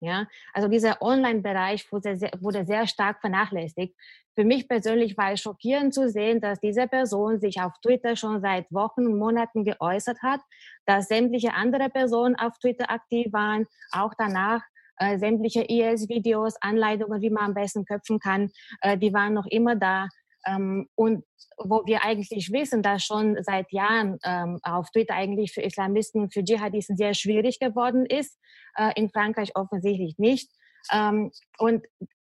Ja, 0.00 0.26
also 0.52 0.68
dieser 0.68 1.00
Online-Bereich 1.00 1.90
wurde 1.90 2.16
sehr, 2.16 2.32
wurde 2.40 2.66
sehr 2.66 2.86
stark 2.86 3.20
vernachlässigt. 3.20 3.94
Für 4.34 4.44
mich 4.44 4.68
persönlich 4.68 5.16
war 5.16 5.32
es 5.32 5.40
schockierend 5.40 5.94
zu 5.94 6.10
sehen, 6.10 6.42
dass 6.42 6.60
diese 6.60 6.86
Person 6.88 7.40
sich 7.40 7.62
auf 7.62 7.72
Twitter 7.80 8.14
schon 8.14 8.42
seit 8.42 8.70
Wochen 8.70 9.06
und 9.06 9.18
Monaten 9.18 9.64
geäußert 9.64 10.18
hat, 10.20 10.40
dass 10.84 11.08
sämtliche 11.08 11.54
andere 11.54 11.88
Personen 11.88 12.34
auf 12.36 12.58
Twitter 12.58 12.90
aktiv 12.90 13.32
waren, 13.32 13.66
auch 13.92 14.12
danach 14.18 14.62
äh, 14.98 15.18
sämtliche 15.18 15.62
IS-Videos, 15.62 16.54
Anleitungen, 16.60 17.20
wie 17.20 17.30
man 17.30 17.46
am 17.46 17.54
besten 17.54 17.84
köpfen 17.84 18.18
kann, 18.18 18.50
äh, 18.80 18.96
die 18.98 19.12
waren 19.12 19.34
noch 19.34 19.46
immer 19.46 19.76
da. 19.76 20.08
Ähm, 20.46 20.88
und 20.94 21.24
wo 21.56 21.82
wir 21.86 22.04
eigentlich 22.04 22.50
wissen, 22.52 22.82
dass 22.82 23.04
schon 23.04 23.36
seit 23.42 23.70
Jahren 23.72 24.18
ähm, 24.24 24.58
auf 24.62 24.90
Twitter 24.90 25.14
eigentlich 25.14 25.52
für 25.52 25.62
Islamisten, 25.62 26.30
für 26.30 26.42
Dschihadisten 26.42 26.96
sehr 26.96 27.14
schwierig 27.14 27.58
geworden 27.60 28.06
ist, 28.06 28.38
äh, 28.76 28.92
in 28.96 29.08
Frankreich 29.10 29.52
offensichtlich 29.54 30.18
nicht. 30.18 30.50
Ähm, 30.92 31.30
und 31.58 31.84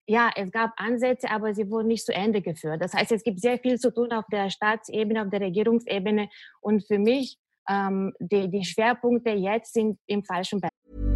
ja, 0.09 0.31
es 0.37 0.53
gab 0.53 0.73
Ansätze, 0.77 1.31
aber 1.31 1.55
sie 1.55 1.69
wurden 1.69 1.88
nicht 1.88 2.07
zu 2.07 2.14
Ende 2.14 2.40
geführt. 2.40 2.81
Das 2.81 2.95
heißt, 2.95 3.11
es 3.11 3.25
gibt 3.25 3.40
sehr 3.40 3.59
viel 3.59 3.79
zu 3.79 3.92
tun 3.92 4.12
auf 4.12 4.25
der 4.31 4.51
Staatsebene, 4.51 5.23
auf 5.23 5.31
der 5.31 5.40
Regierungsebene. 5.40 6.29
Und 6.61 6.87
für 6.87 6.99
mich, 6.99 7.38
ähm, 7.69 8.12
die, 8.21 8.49
die 8.49 8.64
Schwerpunkte 8.64 9.31
jetzt 9.31 9.75
sind 9.75 9.99
im 10.07 10.23
falschen 10.23 10.61
Bereich. 10.61 11.15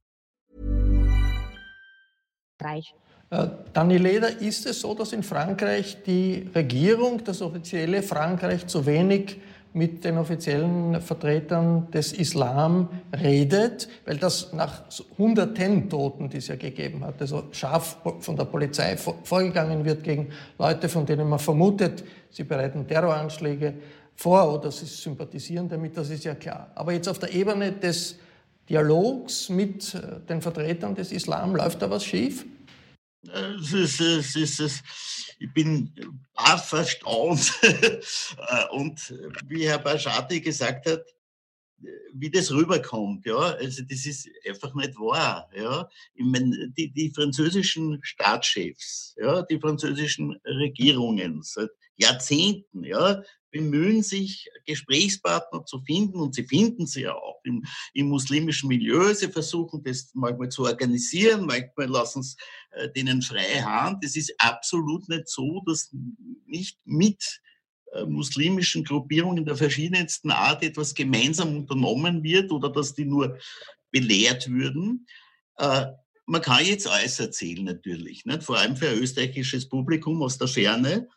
Frankreich. 2.61 2.93
Äh, 3.29 3.47
Daniela, 3.73 4.27
ist 4.27 4.65
es 4.65 4.81
so, 4.81 4.93
dass 4.93 5.13
in 5.13 5.23
Frankreich 5.23 6.03
die 6.05 6.49
Regierung, 6.53 7.23
das 7.23 7.41
offizielle 7.41 8.03
Frankreich, 8.03 8.67
zu 8.67 8.85
wenig 8.85 9.39
mit 9.73 10.03
den 10.03 10.17
offiziellen 10.17 11.01
Vertretern 11.01 11.89
des 11.91 12.11
Islam 12.11 12.89
redet, 13.17 13.87
weil 14.05 14.17
das 14.17 14.51
nach 14.51 14.83
hunderten 15.17 15.89
Toten, 15.89 16.29
die 16.29 16.37
es 16.37 16.49
ja 16.49 16.57
gegeben 16.57 17.05
hat, 17.05 17.21
also 17.21 17.43
scharf 17.53 17.97
von 18.19 18.35
der 18.35 18.45
Polizei 18.45 18.97
vorgegangen 18.97 19.85
wird 19.85 20.03
gegen 20.03 20.27
Leute, 20.59 20.89
von 20.89 21.05
denen 21.05 21.29
man 21.29 21.39
vermutet, 21.39 22.03
sie 22.29 22.43
bereiten 22.43 22.85
Terroranschläge 22.85 23.75
vor 24.13 24.53
oder 24.53 24.71
sie 24.71 24.85
sympathisieren 24.85 25.69
damit, 25.69 25.95
das 25.95 26.09
ist 26.09 26.25
ja 26.25 26.35
klar. 26.35 26.69
Aber 26.75 26.91
jetzt 26.91 27.07
auf 27.07 27.19
der 27.19 27.33
Ebene 27.33 27.71
des 27.71 28.17
Dialogs 28.71 29.49
mit 29.49 29.93
äh, 29.93 30.21
den 30.21 30.41
Vertretern 30.41 30.95
des 30.95 31.11
Islam, 31.11 31.55
läuft 31.55 31.81
da 31.81 31.89
was 31.89 32.05
schief? 32.05 32.45
Es 33.23 33.73
ist, 33.73 33.99
es 33.99 34.35
ist, 34.35 34.59
es 34.59 34.83
ich 35.37 35.53
bin 35.53 35.93
baff 36.33 36.69
verstaunt. 36.69 37.51
Und 38.71 39.13
wie 39.47 39.67
Herr 39.67 39.79
Baschati 39.79 40.39
gesagt 40.39 40.85
hat, 40.87 41.03
wie 42.13 42.29
das 42.29 42.51
rüberkommt, 42.51 43.25
ja, 43.25 43.37
also 43.37 43.83
das 43.89 44.05
ist 44.05 44.29
einfach 44.47 44.73
nicht 44.75 44.95
wahr, 44.97 45.49
ja. 45.55 45.89
Ich 46.13 46.25
meine, 46.25 46.69
die, 46.77 46.91
die 46.91 47.11
französischen 47.13 47.99
Staatschefs, 48.03 49.15
ja, 49.17 49.41
die 49.41 49.59
französischen 49.59 50.39
Regierungen 50.45 51.41
seit 51.41 51.71
Jahrzehnten, 52.01 52.83
ja, 52.83 53.21
bemühen 53.51 54.01
sich, 54.01 54.49
Gesprächspartner 54.65 55.65
zu 55.65 55.81
finden 55.81 56.19
und 56.19 56.33
sie 56.33 56.45
finden 56.45 56.87
sie 56.87 57.01
ja 57.01 57.13
auch 57.13 57.41
im, 57.43 57.65
im 57.93 58.07
muslimischen 58.07 58.69
Milieu. 58.69 59.13
Sie 59.13 59.27
versuchen 59.27 59.83
das 59.83 60.11
manchmal 60.13 60.49
zu 60.49 60.63
organisieren, 60.63 61.45
manchmal 61.45 61.87
lassen 61.87 62.23
sie 62.23 62.37
äh, 62.71 62.89
denen 62.91 63.21
freie 63.21 63.63
Hand. 63.63 64.03
Es 64.03 64.15
ist 64.15 64.33
absolut 64.37 65.07
nicht 65.09 65.27
so, 65.27 65.61
dass 65.65 65.93
nicht 66.45 66.79
mit 66.85 67.41
äh, 67.93 68.05
muslimischen 68.05 68.83
Gruppierungen 68.83 69.45
der 69.45 69.57
verschiedensten 69.57 70.31
Art 70.31 70.63
etwas 70.63 70.93
gemeinsam 70.93 71.55
unternommen 71.57 72.23
wird 72.23 72.51
oder 72.51 72.69
dass 72.69 72.95
die 72.95 73.05
nur 73.05 73.37
belehrt 73.91 74.49
würden. 74.49 75.05
Äh, 75.57 75.87
man 76.25 76.41
kann 76.41 76.65
jetzt 76.65 76.87
alles 76.87 77.19
erzählen 77.19 77.65
natürlich, 77.65 78.25
nicht? 78.25 78.43
vor 78.43 78.57
allem 78.57 78.77
für 78.77 78.87
ein 78.87 78.99
österreichisches 78.99 79.67
Publikum 79.67 80.21
aus 80.23 80.37
der 80.37 80.47
Ferne 80.47 81.09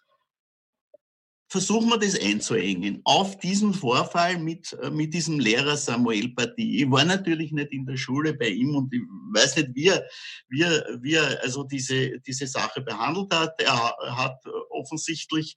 versuchen 1.49 1.89
wir 1.89 1.99
das 1.99 2.19
einzuengen 2.19 3.01
auf 3.05 3.39
diesen 3.39 3.75
Vorfall 3.75 4.39
mit, 4.39 4.73
äh, 4.83 4.91
mit 4.91 5.15
diesem 5.15 5.39
Lehrer 5.39 5.77
Samuel 5.77 6.35
Paty. 6.35 6.83
Ich 6.83 6.91
war 6.91 7.05
natürlich 7.05 7.53
nicht 7.53 7.73
in 7.73 7.87
der 7.87 7.97
Schule 7.97 8.35
bei 8.35 8.49
ihm 8.49 8.75
und 8.75 8.93
ich 8.93 9.03
weiß 9.33 9.57
nicht, 9.57 9.71
wie 9.75 9.89
er, 9.89 10.05
wie 10.49 10.63
er, 10.63 10.99
wie 11.01 11.15
er 11.15 11.43
also 11.43 11.65
diese, 11.65 12.19
diese 12.21 12.47
Sache 12.47 12.81
behandelt 12.81 13.33
hat. 13.33 13.61
Er 13.61 13.95
hat 14.17 14.45
offensichtlich 14.71 15.57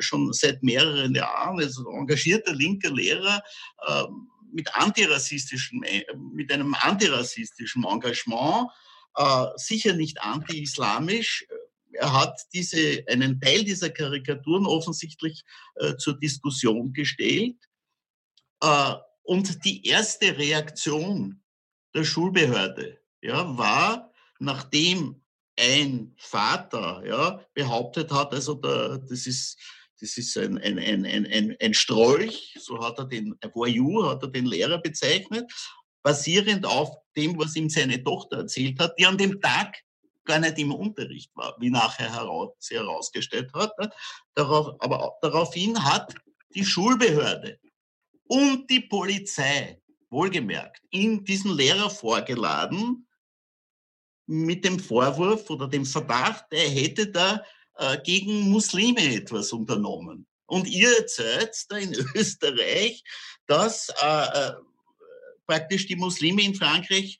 schon 0.00 0.32
seit 0.32 0.62
mehreren 0.62 1.14
Jahren, 1.14 1.60
also 1.60 1.88
engagierter 1.90 2.54
linker 2.54 2.90
Lehrer, 2.90 3.40
ähm, 3.88 4.28
mit 4.52 4.74
antirassistischen, 4.74 5.84
mit 6.32 6.50
einem 6.50 6.74
antirassistischen 6.74 7.84
Engagement, 7.84 8.68
sicher 9.56 9.92
nicht 9.92 10.20
anti-islamisch, 10.22 11.44
er 11.98 12.12
hat 12.12 12.40
diese, 12.52 13.04
einen 13.08 13.40
Teil 13.40 13.64
dieser 13.64 13.90
Karikaturen 13.90 14.66
offensichtlich 14.66 15.42
äh, 15.76 15.96
zur 15.96 16.18
Diskussion 16.18 16.92
gestellt. 16.92 17.56
Äh, 18.62 18.94
und 19.22 19.64
die 19.64 19.86
erste 19.86 20.38
Reaktion 20.38 21.42
der 21.94 22.04
Schulbehörde 22.04 22.98
ja, 23.20 23.56
war, 23.58 24.12
nachdem 24.38 25.22
ein 25.58 26.14
Vater 26.18 27.02
ja, 27.04 27.44
behauptet 27.52 28.12
hat, 28.12 28.32
also 28.32 28.54
der, 28.54 28.98
das 28.98 29.26
ist, 29.26 29.58
das 30.00 30.16
ist 30.16 30.38
ein, 30.38 30.58
ein, 30.58 30.78
ein, 30.78 31.04
ein, 31.04 31.56
ein 31.60 31.74
Strolch, 31.74 32.56
so 32.60 32.82
hat 32.82 32.98
er 32.98 33.06
den, 33.06 33.34
Voyou, 33.52 34.06
hat 34.06 34.22
er 34.22 34.28
den 34.28 34.46
Lehrer 34.46 34.78
bezeichnet, 34.78 35.50
basierend 36.02 36.64
auf 36.64 36.96
dem, 37.16 37.36
was 37.38 37.56
ihm 37.56 37.68
seine 37.68 38.02
Tochter 38.02 38.38
erzählt 38.38 38.78
hat, 38.78 38.96
die 38.98 39.06
an 39.06 39.18
dem 39.18 39.40
Tag 39.40 39.76
gar 40.28 40.38
nicht 40.38 40.58
im 40.58 40.72
Unterricht 40.72 41.30
war, 41.34 41.56
wie 41.58 41.70
nachher 41.70 42.12
heraus, 42.12 42.52
sie 42.60 42.76
herausgestellt 42.76 43.52
hat. 43.54 43.76
Ne? 43.78 43.90
Darauf, 44.34 44.76
aber 44.80 45.16
daraufhin 45.22 45.82
hat 45.82 46.14
die 46.54 46.64
Schulbehörde 46.64 47.58
und 48.28 48.70
die 48.70 48.80
Polizei, 48.80 49.80
wohlgemerkt, 50.10 50.82
in 50.90 51.24
diesen 51.24 51.54
Lehrer 51.56 51.90
vorgeladen 51.90 53.06
mit 54.26 54.64
dem 54.64 54.78
Vorwurf 54.78 55.48
oder 55.50 55.66
dem 55.66 55.84
Verdacht, 55.84 56.44
er 56.50 56.68
hätte 56.68 57.08
da 57.10 57.42
äh, 57.76 57.98
gegen 58.02 58.50
Muslime 58.50 59.14
etwas 59.14 59.52
unternommen. 59.52 60.26
Und 60.46 60.66
ihr 60.66 60.96
erzählt 60.98 61.54
da 61.68 61.76
in 61.76 61.92
Österreich, 62.14 63.02
dass 63.46 63.88
äh, 64.02 64.24
äh, 64.24 64.52
praktisch 65.46 65.86
die 65.86 65.96
Muslime 65.96 66.42
in 66.42 66.54
Frankreich 66.54 67.18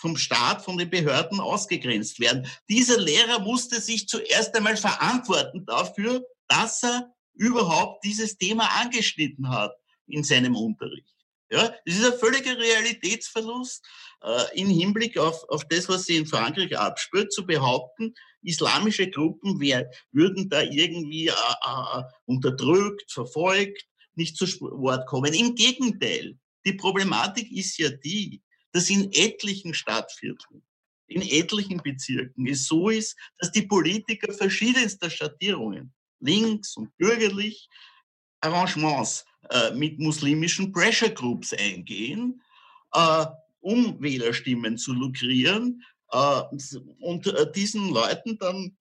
vom 0.00 0.16
Staat, 0.16 0.64
von 0.64 0.78
den 0.78 0.88
Behörden 0.88 1.40
ausgegrenzt 1.40 2.20
werden. 2.20 2.46
Dieser 2.70 2.98
Lehrer 2.98 3.38
musste 3.38 3.80
sich 3.80 4.08
zuerst 4.08 4.54
einmal 4.56 4.76
verantworten 4.76 5.66
dafür, 5.66 6.24
dass 6.48 6.82
er 6.82 7.12
überhaupt 7.34 8.02
dieses 8.04 8.38
Thema 8.38 8.64
angeschnitten 8.80 9.50
hat 9.50 9.72
in 10.06 10.24
seinem 10.24 10.56
Unterricht. 10.56 11.14
Ja, 11.50 11.74
das 11.84 11.96
ist 11.96 12.04
ein 12.04 12.18
völliger 12.18 12.56
Realitätsverlust 12.56 13.84
äh, 14.22 14.58
im 14.60 14.68
Hinblick 14.68 15.18
auf, 15.18 15.46
auf 15.48 15.66
das, 15.68 15.88
was 15.88 16.04
sie 16.04 16.16
in 16.16 16.26
Frankreich 16.26 16.78
abspürt, 16.78 17.32
zu 17.32 17.44
behaupten, 17.44 18.14
islamische 18.42 19.10
Gruppen 19.10 19.60
wär, 19.60 19.90
würden 20.12 20.48
da 20.48 20.62
irgendwie 20.62 21.26
äh, 21.26 21.32
äh, 21.32 22.02
unterdrückt, 22.24 23.10
verfolgt, 23.12 23.84
nicht 24.14 24.36
zu 24.36 24.46
Wort 24.60 25.06
kommen. 25.06 25.34
Im 25.34 25.54
Gegenteil, 25.54 26.38
die 26.64 26.74
Problematik 26.74 27.50
ist 27.50 27.76
ja 27.78 27.90
die, 27.90 28.42
dass 28.72 28.90
in 28.90 29.10
etlichen 29.12 29.74
Stadtvierteln, 29.74 30.62
in 31.06 31.22
etlichen 31.22 31.78
Bezirken 31.82 32.46
es 32.46 32.66
so 32.66 32.88
ist, 32.88 33.16
dass 33.38 33.50
die 33.50 33.62
Politiker 33.62 34.32
verschiedenster 34.32 35.10
Schattierungen, 35.10 35.92
links 36.20 36.76
und 36.76 36.96
bürgerlich, 36.96 37.68
Arrangements 38.40 39.24
äh, 39.50 39.72
mit 39.72 39.98
muslimischen 39.98 40.72
Pressure 40.72 41.10
Groups 41.10 41.52
eingehen, 41.52 42.40
äh, 42.92 43.26
um 43.60 44.00
Wählerstimmen 44.00 44.78
zu 44.78 44.92
lukrieren 44.92 45.82
äh, 46.10 46.42
und 47.00 47.26
äh, 47.26 47.52
diesen 47.52 47.90
Leuten 47.90 48.38
dann 48.38 48.76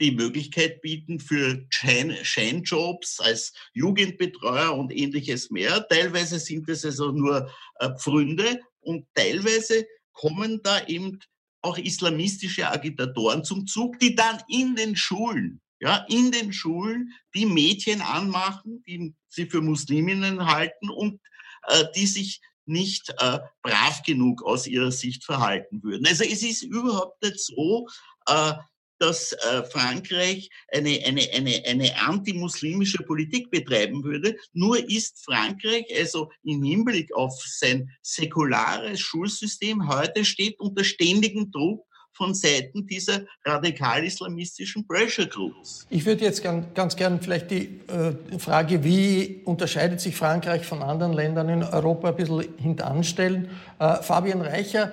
die 0.00 0.12
Möglichkeit 0.12 0.82
bieten 0.82 1.20
für 1.20 1.66
Scheinjobs 1.70 3.20
als 3.20 3.52
Jugendbetreuer 3.72 4.74
und 4.76 4.92
ähnliches 4.92 5.50
mehr. 5.50 5.86
Teilweise 5.88 6.38
sind 6.38 6.68
es 6.68 6.84
also 6.84 7.12
nur 7.12 7.50
äh, 7.80 7.90
Pfründe, 7.98 8.60
und 8.86 9.04
teilweise 9.14 9.84
kommen 10.12 10.62
da 10.62 10.86
eben 10.86 11.18
auch 11.60 11.76
islamistische 11.76 12.70
Agitatoren 12.70 13.42
zum 13.42 13.66
Zug, 13.66 13.98
die 13.98 14.14
dann 14.14 14.40
in 14.48 14.76
den 14.76 14.94
Schulen, 14.94 15.60
ja, 15.80 16.06
in 16.08 16.30
den 16.30 16.52
Schulen 16.52 17.12
die 17.34 17.46
Mädchen 17.46 18.00
anmachen, 18.00 18.82
die 18.86 19.14
sie 19.28 19.46
für 19.46 19.60
Musliminnen 19.60 20.46
halten 20.46 20.88
und 20.88 21.20
äh, 21.66 21.84
die 21.96 22.06
sich 22.06 22.40
nicht 22.64 23.10
äh, 23.18 23.40
brav 23.62 24.02
genug 24.04 24.44
aus 24.44 24.68
ihrer 24.68 24.92
Sicht 24.92 25.24
verhalten 25.24 25.82
würden. 25.82 26.06
Also 26.06 26.22
es 26.22 26.44
ist 26.44 26.62
überhaupt 26.62 27.20
nicht 27.22 27.40
so, 27.40 27.88
äh, 28.28 28.52
dass 28.98 29.32
äh, 29.32 29.62
Frankreich 29.64 30.50
eine, 30.72 31.00
eine, 31.04 31.22
eine, 31.34 31.62
eine 31.66 31.98
antimuslimische 32.00 33.02
Politik 33.02 33.50
betreiben 33.50 34.02
würde. 34.04 34.36
Nur 34.52 34.78
ist 34.88 35.24
Frankreich 35.24 35.86
also 35.98 36.30
im 36.44 36.62
Hinblick 36.62 37.14
auf 37.14 37.32
sein 37.46 37.90
säkulares 38.02 39.00
Schulsystem 39.00 39.88
heute 39.88 40.24
steht 40.24 40.58
unter 40.60 40.84
ständigem 40.84 41.50
Druck 41.50 41.86
von 42.16 42.34
Seiten 42.34 42.86
dieser 42.86 43.20
radikal-islamistischen 43.44 44.86
Pressure 44.86 45.26
Groups. 45.26 45.86
Ich 45.90 46.04
würde 46.06 46.24
jetzt 46.24 46.42
gern, 46.42 46.66
ganz 46.74 46.96
gern 46.96 47.20
vielleicht 47.20 47.50
die 47.50 47.80
äh, 47.88 48.38
Frage, 48.38 48.82
wie 48.82 49.42
unterscheidet 49.44 50.00
sich 50.00 50.16
Frankreich 50.16 50.64
von 50.64 50.82
anderen 50.82 51.12
Ländern 51.12 51.48
in 51.48 51.62
Europa, 51.62 52.08
ein 52.08 52.16
bisschen 52.16 52.46
hintanstellen. 52.56 53.50
Äh, 53.78 54.02
Fabian 54.02 54.40
Reicher, 54.40 54.92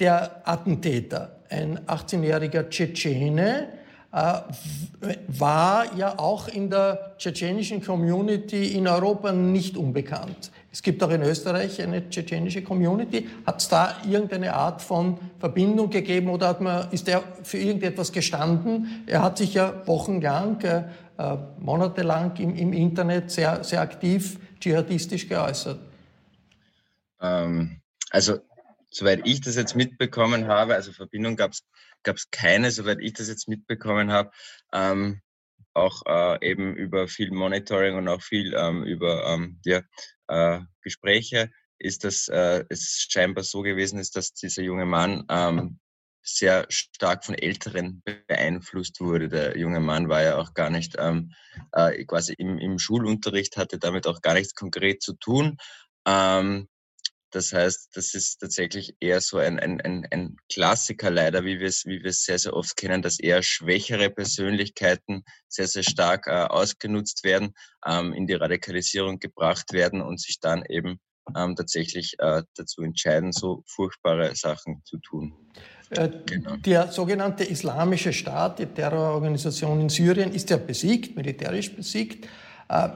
der 0.00 0.42
Attentäter, 0.48 1.36
ein 1.50 1.78
18-jähriger 1.86 2.68
Tschetschene, 2.68 3.68
äh, 4.14 4.42
war 5.26 5.96
ja 5.96 6.18
auch 6.20 6.46
in 6.46 6.70
der 6.70 7.16
tschetschenischen 7.18 7.82
Community 7.82 8.76
in 8.76 8.86
Europa 8.86 9.32
nicht 9.32 9.76
unbekannt. 9.76 10.52
Es 10.70 10.82
gibt 10.82 11.02
auch 11.02 11.10
in 11.10 11.22
Österreich 11.22 11.82
eine 11.82 12.08
tschetschenische 12.08 12.62
Community. 12.62 13.28
Hat 13.44 13.60
es 13.60 13.68
da 13.68 13.96
irgendeine 14.08 14.54
Art 14.54 14.82
von 14.82 15.18
Verbindung 15.40 15.90
gegeben 15.90 16.28
oder 16.28 16.46
hat 16.46 16.60
man, 16.60 16.92
ist 16.92 17.08
er 17.08 17.24
für 17.42 17.58
irgendetwas 17.58 18.12
gestanden? 18.12 19.02
Er 19.06 19.20
hat 19.20 19.38
sich 19.38 19.54
ja 19.54 19.84
wochenlang, 19.86 20.60
äh, 20.60 20.84
äh 21.18 21.36
monatelang 21.58 22.36
im, 22.36 22.54
im, 22.54 22.72
Internet 22.72 23.32
sehr, 23.32 23.64
sehr 23.64 23.80
aktiv 23.80 24.38
dschihadistisch 24.60 25.28
geäußert. 25.28 25.80
Ähm, 27.20 27.80
also 28.10 28.38
soweit 28.94 29.26
ich 29.26 29.40
das 29.40 29.56
jetzt 29.56 29.74
mitbekommen 29.74 30.46
habe, 30.46 30.74
also 30.74 30.92
Verbindung 30.92 31.36
gab 31.36 31.52
es 31.52 32.30
keine, 32.30 32.70
soweit 32.70 33.00
ich 33.00 33.12
das 33.14 33.28
jetzt 33.28 33.48
mitbekommen 33.48 34.12
habe. 34.12 34.30
Ähm, 34.72 35.20
auch 35.74 36.02
äh, 36.06 36.48
eben 36.48 36.76
über 36.76 37.08
viel 37.08 37.32
Monitoring 37.32 37.96
und 37.96 38.06
auch 38.06 38.22
viel 38.22 38.54
ähm, 38.54 38.84
über 38.84 39.26
ähm, 39.26 39.60
ja, 39.64 39.82
äh, 40.28 40.60
Gespräche 40.82 41.50
ist 41.80 42.04
das 42.04 42.28
äh, 42.28 42.64
es 42.68 43.06
scheinbar 43.10 43.42
so 43.42 43.62
gewesen 43.62 43.98
ist, 43.98 44.14
dass 44.14 44.32
dieser 44.32 44.62
junge 44.62 44.86
Mann 44.86 45.24
ähm, 45.28 45.80
sehr 46.22 46.66
stark 46.70 47.24
von 47.24 47.34
Älteren 47.34 48.02
beeinflusst 48.04 49.00
wurde. 49.00 49.28
Der 49.28 49.58
junge 49.58 49.80
Mann 49.80 50.08
war 50.08 50.22
ja 50.22 50.38
auch 50.38 50.54
gar 50.54 50.70
nicht 50.70 50.94
ähm, 50.98 51.32
äh, 51.72 52.04
quasi 52.04 52.34
im, 52.38 52.58
im 52.58 52.78
Schulunterricht, 52.78 53.56
hatte 53.56 53.78
damit 53.78 54.06
auch 54.06 54.22
gar 54.22 54.34
nichts 54.34 54.54
konkret 54.54 55.02
zu 55.02 55.14
tun. 55.14 55.58
Ähm, 56.06 56.68
das 57.34 57.52
heißt, 57.52 57.96
das 57.96 58.14
ist 58.14 58.38
tatsächlich 58.38 58.96
eher 59.00 59.20
so 59.20 59.38
ein, 59.38 59.58
ein, 59.58 59.80
ein, 59.80 60.06
ein 60.12 60.36
Klassiker 60.48 61.10
leider, 61.10 61.44
wie 61.44 61.58
wir 61.58 61.66
es 61.66 61.84
wie 61.84 62.00
wir 62.00 62.10
es 62.10 62.24
sehr, 62.24 62.38
sehr 62.38 62.54
oft 62.54 62.76
kennen, 62.76 63.02
dass 63.02 63.18
eher 63.18 63.42
schwächere 63.42 64.08
Persönlichkeiten 64.08 65.24
sehr, 65.48 65.66
sehr 65.66 65.82
stark 65.82 66.28
äh, 66.28 66.30
ausgenutzt 66.30 67.24
werden, 67.24 67.54
ähm, 67.84 68.12
in 68.12 68.28
die 68.28 68.34
Radikalisierung 68.34 69.18
gebracht 69.18 69.72
werden 69.72 70.00
und 70.00 70.20
sich 70.20 70.38
dann 70.38 70.64
eben 70.68 71.00
ähm, 71.36 71.56
tatsächlich 71.56 72.14
äh, 72.20 72.42
dazu 72.54 72.82
entscheiden, 72.82 73.32
so 73.32 73.64
furchtbare 73.66 74.36
Sachen 74.36 74.82
zu 74.84 74.98
tun. 74.98 75.34
Äh, 75.90 76.10
genau. 76.26 76.56
Der 76.58 76.92
sogenannte 76.92 77.42
Islamische 77.42 78.12
Staat, 78.12 78.60
die 78.60 78.66
Terrororganisation 78.66 79.80
in 79.80 79.88
Syrien, 79.88 80.32
ist 80.32 80.50
ja 80.50 80.56
besiegt, 80.56 81.16
militärisch 81.16 81.74
besiegt. 81.74 82.28
Äh, 82.68 82.90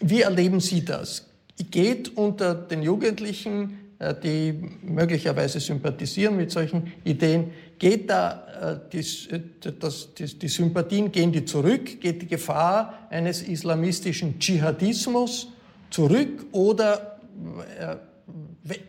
wie 0.00 0.22
erleben 0.22 0.60
Sie 0.60 0.82
das? 0.82 1.28
Geht 1.70 2.16
unter 2.16 2.54
den 2.54 2.82
Jugendlichen 2.82 3.81
die 4.22 4.54
möglicherweise 4.82 5.60
sympathisieren 5.60 6.36
mit 6.36 6.50
solchen 6.50 6.92
Ideen, 7.04 7.50
geht 7.78 8.10
da 8.10 8.80
äh, 8.82 8.90
die, 8.92 8.98
äh, 8.98 9.72
das, 9.78 10.14
die, 10.14 10.38
die 10.38 10.48
Sympathien, 10.48 11.12
gehen 11.12 11.32
die 11.32 11.44
zurück? 11.44 12.00
Geht 12.00 12.22
die 12.22 12.26
Gefahr 12.26 13.06
eines 13.10 13.42
islamistischen 13.42 14.38
Dschihadismus 14.38 15.48
zurück 15.90 16.46
oder 16.52 17.18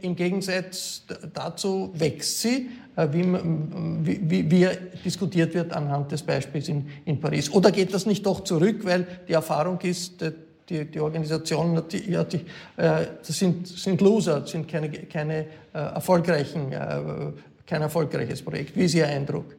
im 0.01 0.15
Gegensatz 0.15 1.03
dazu 1.33 1.91
wächst 1.95 2.41
sie, 2.41 2.69
wie, 2.95 3.23
wie, 3.23 4.51
wie, 4.51 4.67
diskutiert 5.03 5.53
wird 5.55 5.73
anhand 5.73 6.11
des 6.11 6.21
Beispiels 6.21 6.69
in, 6.69 6.87
in 7.05 7.19
Paris? 7.19 7.51
Oder 7.51 7.71
geht 7.71 7.93
das 7.93 8.05
nicht 8.05 8.25
doch 8.25 8.43
zurück, 8.43 8.85
weil 8.85 9.07
die 9.27 9.33
Erfahrung 9.33 9.79
ist, 9.81 10.23
die, 10.69 10.85
die 10.85 10.99
Organisationen, 10.99 11.83
ja, 12.07 12.23
die, 12.23 12.37
äh, 12.77 13.07
das 13.25 13.27
sind, 13.27 13.67
sind 13.67 14.01
Loser, 14.01 14.41
das 14.41 14.51
sind 14.51 14.67
keine, 14.67 14.89
keine 14.89 15.45
äh, 15.73 15.77
erfolgreichen, 15.77 16.71
äh, 16.71 17.31
kein 17.65 17.81
erfolgreiches 17.81 18.41
Projekt. 18.41 18.75
Wie 18.75 18.85
ist 18.85 18.93
Ihr 18.93 19.07
Eindruck? 19.07 19.55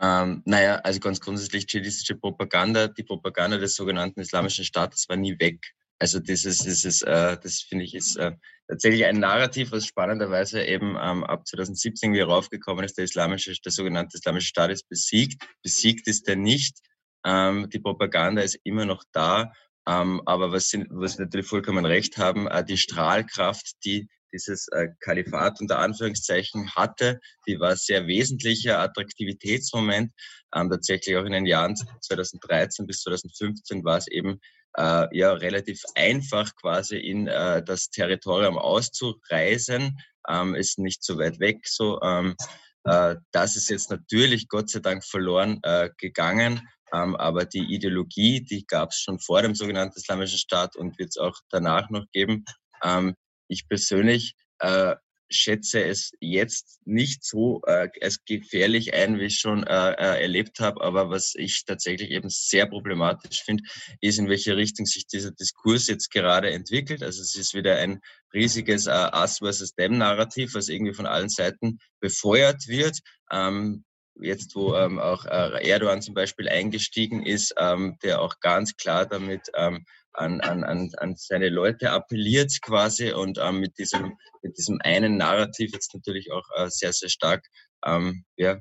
Ähm, 0.00 0.42
naja, 0.44 0.76
also 0.82 0.98
ganz 0.98 1.20
grundsätzlich 1.20 1.66
dschihadistische 1.66 2.16
Propaganda, 2.16 2.88
die 2.88 3.04
Propaganda 3.04 3.56
des 3.56 3.74
sogenannten 3.76 4.20
Islamischen 4.20 4.64
Staates 4.64 5.08
war 5.08 5.16
nie 5.16 5.38
weg. 5.38 5.74
Also 6.00 6.18
das 6.18 6.44
ist, 6.44 7.02
äh, 7.02 7.38
das 7.40 7.60
finde 7.60 7.84
ich 7.84 7.94
ist 7.94 8.16
äh, 8.16 8.32
tatsächlich 8.66 9.04
ein 9.04 9.20
Narrativ, 9.20 9.70
was 9.70 9.86
spannenderweise 9.86 10.64
eben 10.64 10.96
ähm, 11.00 11.22
ab 11.22 11.46
2017 11.46 12.12
wieder 12.12 12.24
raufgekommen 12.24 12.84
ist, 12.84 12.98
der 12.98 13.04
islamische, 13.04 13.54
der 13.64 13.70
sogenannte 13.70 14.16
Islamische 14.16 14.48
Staat 14.48 14.72
ist 14.72 14.88
besiegt. 14.88 15.40
Besiegt 15.62 16.08
ist 16.08 16.26
er 16.26 16.34
nicht. 16.34 16.80
Ähm, 17.24 17.70
die 17.70 17.78
Propaganda 17.78 18.42
ist 18.42 18.58
immer 18.64 18.84
noch 18.84 19.04
da. 19.12 19.52
Ähm, 19.88 20.22
aber 20.26 20.52
was 20.52 20.68
Sie, 20.68 20.84
was 20.90 21.14
Sie 21.14 21.22
natürlich 21.22 21.46
vollkommen 21.46 21.84
recht 21.84 22.18
haben, 22.18 22.46
äh, 22.46 22.64
die 22.64 22.76
Strahlkraft, 22.76 23.72
die 23.84 24.08
dieses 24.32 24.68
äh, 24.68 24.88
Kalifat 25.00 25.60
unter 25.60 25.78
Anführungszeichen 25.78 26.74
hatte, 26.74 27.20
die 27.46 27.60
war 27.60 27.76
sehr 27.76 28.06
wesentlicher 28.06 28.78
Attraktivitätsmoment. 28.78 30.12
Ähm, 30.54 30.70
tatsächlich 30.70 31.16
auch 31.16 31.24
in 31.24 31.32
den 31.32 31.46
Jahren 31.46 31.76
2013 31.76 32.86
bis 32.86 33.02
2015 33.02 33.84
war 33.84 33.98
es 33.98 34.08
eben 34.08 34.40
äh, 34.76 35.06
ja 35.16 35.32
relativ 35.32 35.82
einfach 35.94 36.54
quasi 36.56 36.96
in 36.96 37.26
äh, 37.26 37.62
das 37.62 37.90
Territorium 37.90 38.58
auszureisen, 38.58 39.98
ähm, 40.28 40.54
ist 40.54 40.78
nicht 40.78 41.04
so 41.04 41.18
weit 41.18 41.40
weg 41.40 41.66
so. 41.66 42.00
Ähm, 42.02 42.36
äh, 42.84 43.16
das 43.32 43.56
ist 43.56 43.70
jetzt 43.70 43.90
natürlich 43.90 44.48
Gott 44.48 44.70
sei 44.70 44.80
Dank 44.80 45.04
verloren 45.04 45.60
äh, 45.62 45.90
gegangen. 45.98 46.68
Ähm, 46.92 47.16
aber 47.16 47.44
die 47.44 47.74
Ideologie, 47.74 48.42
die 48.42 48.66
gab 48.66 48.90
es 48.90 49.00
schon 49.00 49.18
vor 49.18 49.42
dem 49.42 49.54
sogenannten 49.54 49.98
Islamischen 49.98 50.38
Staat 50.38 50.76
und 50.76 50.98
wird 50.98 51.10
es 51.10 51.16
auch 51.16 51.36
danach 51.50 51.90
noch 51.90 52.04
geben. 52.12 52.44
Ähm, 52.82 53.14
ich 53.48 53.68
persönlich 53.68 54.34
äh, 54.58 54.94
schätze 55.32 55.82
es 55.82 56.12
jetzt 56.20 56.78
nicht 56.84 57.24
so 57.24 57.62
äh, 57.66 57.88
als 58.00 58.24
gefährlich 58.24 58.94
ein, 58.94 59.18
wie 59.18 59.26
ich 59.26 59.38
schon 59.38 59.64
äh, 59.64 59.92
äh, 59.92 60.22
erlebt 60.22 60.60
habe. 60.60 60.82
Aber 60.82 61.10
was 61.10 61.34
ich 61.34 61.64
tatsächlich 61.64 62.10
eben 62.10 62.28
sehr 62.28 62.66
problematisch 62.66 63.42
finde, 63.42 63.64
ist, 64.00 64.18
in 64.18 64.28
welche 64.28 64.56
Richtung 64.56 64.86
sich 64.86 65.06
dieser 65.06 65.32
Diskurs 65.32 65.86
jetzt 65.86 66.10
gerade 66.10 66.50
entwickelt. 66.50 67.02
Also 67.02 67.22
es 67.22 67.34
ist 67.34 67.54
wieder 67.54 67.76
ein 67.76 68.00
riesiges 68.32 68.86
äh, 68.86 69.10
Us 69.14 69.38
versus 69.38 69.74
Them 69.74 69.98
Narrativ, 69.98 70.54
was 70.54 70.68
irgendwie 70.68 70.94
von 70.94 71.06
allen 71.06 71.28
Seiten 71.28 71.78
befeuert 72.00 72.68
wird. 72.68 72.98
Ähm, 73.30 73.84
jetzt 74.22 74.54
wo 74.54 74.74
ähm, 74.74 74.98
auch 74.98 75.24
äh, 75.24 75.68
Erdogan 75.68 76.02
zum 76.02 76.14
Beispiel 76.14 76.48
eingestiegen 76.48 77.24
ist, 77.24 77.54
ähm, 77.58 77.98
der 78.02 78.20
auch 78.20 78.40
ganz 78.40 78.76
klar 78.76 79.06
damit 79.06 79.50
ähm, 79.54 79.84
an, 80.14 80.40
an, 80.40 80.64
an, 80.64 81.14
seine 81.16 81.48
Leute 81.48 81.90
appelliert 81.90 82.60
quasi 82.62 83.12
und 83.12 83.38
ähm, 83.40 83.60
mit, 83.60 83.78
diesem, 83.78 84.18
mit 84.42 84.58
diesem 84.58 84.78
einen 84.82 85.16
Narrativ 85.16 85.72
jetzt 85.72 85.94
natürlich 85.94 86.30
auch 86.32 86.44
äh, 86.56 86.68
sehr, 86.68 86.92
sehr 86.92 87.08
stark 87.08 87.46
ähm, 87.84 88.24
ja, 88.36 88.58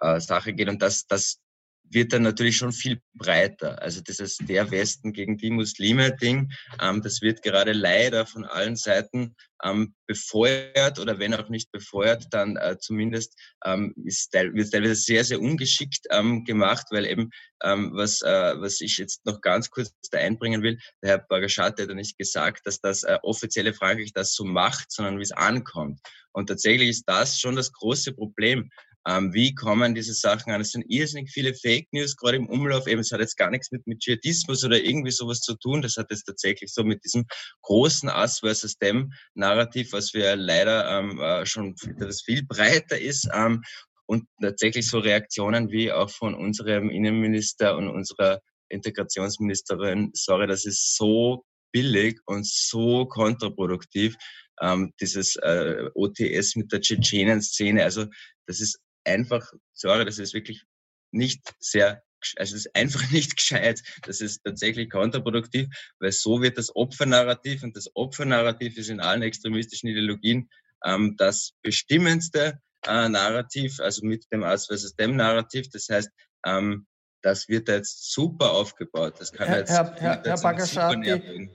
äh, 0.00 0.20
Sache 0.20 0.52
geht. 0.52 0.68
Und 0.68 0.82
das, 0.82 1.06
das 1.06 1.40
wird 1.90 2.12
dann 2.12 2.22
natürlich 2.22 2.56
schon 2.56 2.72
viel 2.72 3.00
breiter. 3.14 3.80
Also 3.82 4.00
dieses 4.00 4.36
der 4.38 4.70
Westen 4.70 5.12
gegen 5.12 5.36
die 5.36 5.50
Muslime 5.50 6.16
Ding, 6.16 6.52
ähm, 6.80 7.02
das 7.02 7.22
wird 7.22 7.42
gerade 7.42 7.72
leider 7.72 8.26
von 8.26 8.44
allen 8.44 8.76
Seiten 8.76 9.34
ähm, 9.64 9.94
befeuert 10.06 10.98
oder 10.98 11.18
wenn 11.18 11.34
auch 11.34 11.48
nicht 11.48 11.72
befeuert, 11.72 12.26
dann 12.30 12.56
äh, 12.56 12.76
zumindest 12.78 13.34
ähm, 13.64 13.94
ist 14.04 14.30
teil 14.30 14.54
wird 14.54 14.70
teilweise 14.70 14.94
sehr, 14.94 15.24
sehr 15.24 15.40
ungeschickt 15.40 16.06
ähm, 16.10 16.44
gemacht, 16.44 16.86
weil 16.90 17.06
eben, 17.06 17.30
ähm, 17.62 17.90
was, 17.94 18.22
äh, 18.22 18.54
was 18.60 18.80
ich 18.80 18.98
jetzt 18.98 19.24
noch 19.26 19.40
ganz 19.40 19.70
kurz 19.70 19.92
da 20.10 20.18
einbringen 20.18 20.62
will, 20.62 20.78
der 21.02 21.10
Herr 21.10 21.26
Bagaschat 21.28 21.80
hat 21.80 21.88
ja 21.88 21.94
nicht 21.94 22.18
gesagt, 22.18 22.66
dass 22.66 22.80
das 22.80 23.02
äh, 23.02 23.18
offizielle 23.22 23.74
Frankreich 23.74 24.12
das 24.12 24.32
so 24.34 24.44
macht, 24.44 24.92
sondern 24.92 25.18
wie 25.18 25.22
es 25.22 25.32
ankommt. 25.32 26.00
Und 26.32 26.46
tatsächlich 26.46 26.90
ist 26.90 27.04
das 27.08 27.40
schon 27.40 27.56
das 27.56 27.72
große 27.72 28.12
Problem. 28.12 28.70
Ähm, 29.06 29.32
wie 29.32 29.54
kommen 29.54 29.94
diese 29.94 30.14
Sachen 30.14 30.52
an? 30.52 30.60
Es 30.60 30.72
sind 30.72 30.84
irrsinnig 30.88 31.30
viele 31.30 31.54
Fake 31.54 31.88
News 31.92 32.16
gerade 32.16 32.36
im 32.36 32.48
Umlauf. 32.48 32.86
Eben, 32.86 33.00
es 33.00 33.12
hat 33.12 33.20
jetzt 33.20 33.36
gar 33.36 33.50
nichts 33.50 33.70
mit, 33.70 33.86
mit 33.86 34.00
Dschihadismus 34.00 34.64
oder 34.64 34.82
irgendwie 34.82 35.10
sowas 35.10 35.40
zu 35.40 35.54
tun. 35.56 35.82
Das 35.82 35.96
hat 35.96 36.10
jetzt 36.10 36.24
tatsächlich 36.24 36.72
so 36.72 36.84
mit 36.84 37.04
diesem 37.04 37.26
großen 37.62 38.08
Us 38.08 38.40
versus 38.40 38.76
Dem 38.76 39.12
Narrativ, 39.34 39.92
was 39.92 40.12
wir 40.12 40.36
leider 40.36 40.98
ähm, 40.98 41.20
äh, 41.20 41.46
schon, 41.46 41.74
das 41.98 42.22
viel 42.22 42.44
breiter 42.44 42.98
ist. 42.98 43.28
Ähm, 43.32 43.62
und 44.06 44.24
tatsächlich 44.40 44.88
so 44.88 44.98
Reaktionen 44.98 45.70
wie 45.70 45.92
auch 45.92 46.10
von 46.10 46.34
unserem 46.34 46.88
Innenminister 46.88 47.76
und 47.76 47.88
unserer 47.88 48.40
Integrationsministerin, 48.70 50.10
sorry, 50.14 50.46
das 50.46 50.64
ist 50.64 50.96
so 50.96 51.44
billig 51.72 52.18
und 52.26 52.46
so 52.46 53.06
kontraproduktiv, 53.06 54.16
ähm, 54.60 54.92
dieses 55.00 55.36
äh, 55.36 55.90
OTS 55.94 56.56
mit 56.56 56.72
der 56.72 56.80
Tschetschenen-Szene. 56.80 57.84
Also 57.84 58.06
das 58.46 58.60
ist 58.60 58.78
einfach, 59.08 59.52
sorry, 59.72 60.04
das 60.04 60.18
ist 60.18 60.34
wirklich 60.34 60.64
nicht 61.10 61.42
sehr, 61.58 62.02
also 62.36 62.54
das 62.54 62.66
ist 62.66 62.76
einfach 62.76 63.02
nicht 63.10 63.36
gescheit. 63.36 63.82
Das 64.02 64.20
ist 64.20 64.42
tatsächlich 64.44 64.90
kontraproduktiv, 64.90 65.68
weil 65.98 66.12
so 66.12 66.42
wird 66.42 66.58
das 66.58 66.74
Opfernarrativ 66.74 67.62
und 67.62 67.76
das 67.76 67.90
Opfernarrativ 67.94 68.76
ist 68.76 68.90
in 68.90 69.00
allen 69.00 69.22
extremistischen 69.22 69.88
Ideologien 69.88 70.48
ähm, 70.84 71.14
das 71.16 71.52
bestimmendste 71.62 72.60
äh, 72.86 73.08
Narrativ, 73.08 73.80
also 73.80 74.06
mit 74.06 74.24
dem 74.32 74.42
Us 74.42 74.66
versus 74.66 74.94
Dem 74.94 75.16
Narrativ. 75.16 75.68
Das 75.70 75.88
heißt, 75.88 76.10
ähm, 76.46 76.86
das 77.22 77.48
wird 77.48 77.68
jetzt 77.68 78.12
super 78.12 78.52
aufgebaut. 78.52 79.14
Das 79.18 79.32
kann 79.32 79.48
Herr, 79.48 79.58
jetzt, 79.58 79.70
Herr, 79.70 79.94
Herr, 79.96 80.22
Herr 80.24 80.40
Bagashati, 80.40 81.50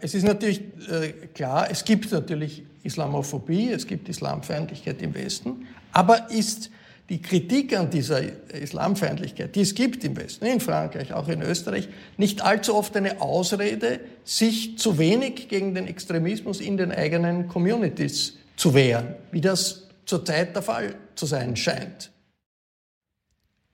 es 0.00 0.14
ist 0.14 0.24
natürlich 0.24 0.60
äh, 0.90 1.12
klar, 1.34 1.68
es 1.70 1.84
gibt 1.84 2.12
natürlich 2.12 2.62
Islamophobie, 2.82 3.70
es 3.70 3.86
gibt 3.86 4.08
Islamfeindlichkeit 4.08 5.02
im 5.02 5.14
Westen, 5.14 5.66
aber 5.92 6.30
ist 6.30 6.70
die 7.08 7.22
Kritik 7.22 7.76
an 7.76 7.88
dieser 7.90 8.20
Islamfeindlichkeit, 8.52 9.56
die 9.56 9.62
es 9.62 9.74
gibt 9.74 10.04
im 10.04 10.16
Westen, 10.16 10.44
in 10.44 10.60
Frankreich, 10.60 11.14
auch 11.14 11.28
in 11.28 11.40
Österreich, 11.40 11.88
nicht 12.18 12.42
allzu 12.42 12.74
oft 12.74 12.94
eine 12.96 13.22
Ausrede, 13.22 14.00
sich 14.24 14.78
zu 14.78 14.98
wenig 14.98 15.48
gegen 15.48 15.74
den 15.74 15.86
Extremismus 15.86 16.60
in 16.60 16.76
den 16.76 16.92
eigenen 16.92 17.48
Communities 17.48 18.36
zu 18.56 18.74
wehren, 18.74 19.14
wie 19.32 19.40
das 19.40 19.88
zurzeit 20.04 20.54
der 20.54 20.62
Fall 20.62 20.96
zu 21.14 21.24
sein 21.24 21.56
scheint? 21.56 22.12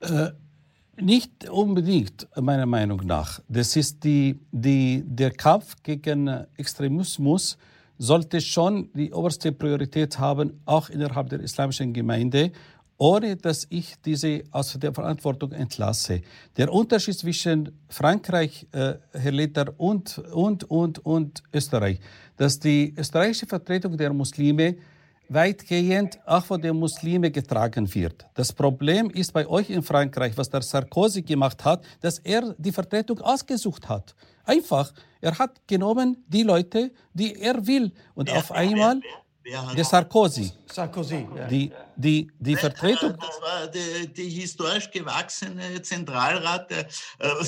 Äh, 0.01 0.31
nicht 1.01 1.49
unbedingt, 1.49 2.27
meiner 2.41 2.67
Meinung 2.67 3.05
nach. 3.05 3.41
Das 3.49 3.77
ist 3.77 4.03
die, 4.05 4.39
die, 4.53 5.03
der 5.07 5.31
Kampf 5.31 5.77
gegen 5.83 6.29
Extremismus 6.57 7.59
sollte 7.99 8.41
schon 8.41 8.91
die 8.93 9.13
oberste 9.13 9.53
Priorität 9.53 10.19
haben, 10.19 10.61
auch 10.65 10.89
innerhalb 10.91 11.29
der 11.29 11.41
islamischen 11.41 11.93
Gemeinde, 11.93 12.53
ohne 12.97 13.37
dass 13.37 13.67
ich 13.71 13.95
diese 14.05 14.45
aus 14.51 14.79
der 14.79 14.93
Verantwortung 14.93 15.53
entlasse. 15.53 16.23
Der 16.57 16.73
Unterschied 16.73 17.19
zwischen 17.19 17.73
Frankreich, 17.89 18.67
äh, 18.73 18.95
Herr 19.13 19.33
Leder, 19.33 19.75
und, 19.79 20.19
und, 20.33 20.65
und, 20.65 21.05
und 21.05 21.43
Österreich, 21.53 21.99
dass 22.37 22.59
die 22.59 22.95
österreichische 22.97 23.47
Vertretung 23.47 23.97
der 23.97 24.13
Muslime 24.13 24.77
weitgehend 25.29 26.19
auch 26.27 26.45
von 26.45 26.61
den 26.61 26.77
Muslimen 26.77 27.33
getragen 27.33 27.93
wird. 27.95 28.27
Das 28.35 28.53
Problem 28.53 29.11
ist 29.11 29.33
bei 29.33 29.47
euch 29.47 29.71
in 29.71 29.83
Frankreich, 29.83 30.37
was 30.37 30.51
der 30.51 30.63
Sarkozy 30.63 31.23
gemacht 31.23 31.65
hat, 31.65 31.85
dass 32.01 32.19
er 32.19 32.55
die 32.59 32.73
Vertretung 32.73 33.21
ausgesucht 33.21 33.89
hat. 33.89 34.15
Einfach, 34.45 34.93
er 35.21 35.39
hat 35.39 35.67
genommen 35.67 36.25
die 36.29 36.43
Leute, 36.43 36.93
die 37.15 37.41
er 37.41 37.67
will. 37.67 37.93
Und 38.15 38.31
auf 38.31 38.53
einmal 38.53 39.01
der 39.45 39.85
Sarkozy. 39.85 40.53
Sarkozy, 40.67 41.27
ja. 41.37 41.47
Die, 41.47 41.71
die, 41.97 42.31
die 42.39 42.57
Vertretung. 42.57 43.15
Das 43.19 43.41
war 43.41 43.67
die, 43.69 44.13
die 44.13 44.29
historisch 44.29 44.91
gewachsene 44.91 45.83
Zentralrat 45.83 46.71
der 46.71 46.87
äh, 47.19 47.45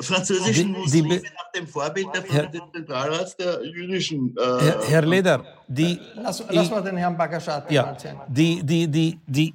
französischen 0.00 0.72
die, 0.72 0.78
Muslime 0.78 1.18
die, 1.20 1.22
nach 1.22 1.50
dem 1.54 1.66
Vorbild 1.66 2.08
der 2.14 2.22
Herr, 2.22 2.50
Zentralrats 2.72 3.36
der 3.36 3.64
jüdischen. 3.64 4.34
Äh, 4.36 4.42
Herr, 4.42 4.84
Herr 4.86 5.02
Leder, 5.02 5.44
die. 5.66 6.00
Lass, 6.14 6.44
lass 6.48 6.70
mal 6.70 6.82
den 6.82 6.96
Herrn 6.96 7.16
Bagashati 7.16 7.74
ja, 7.74 7.96
die, 8.28 8.62
die, 8.62 8.88
die, 8.88 9.18
die, 9.26 9.54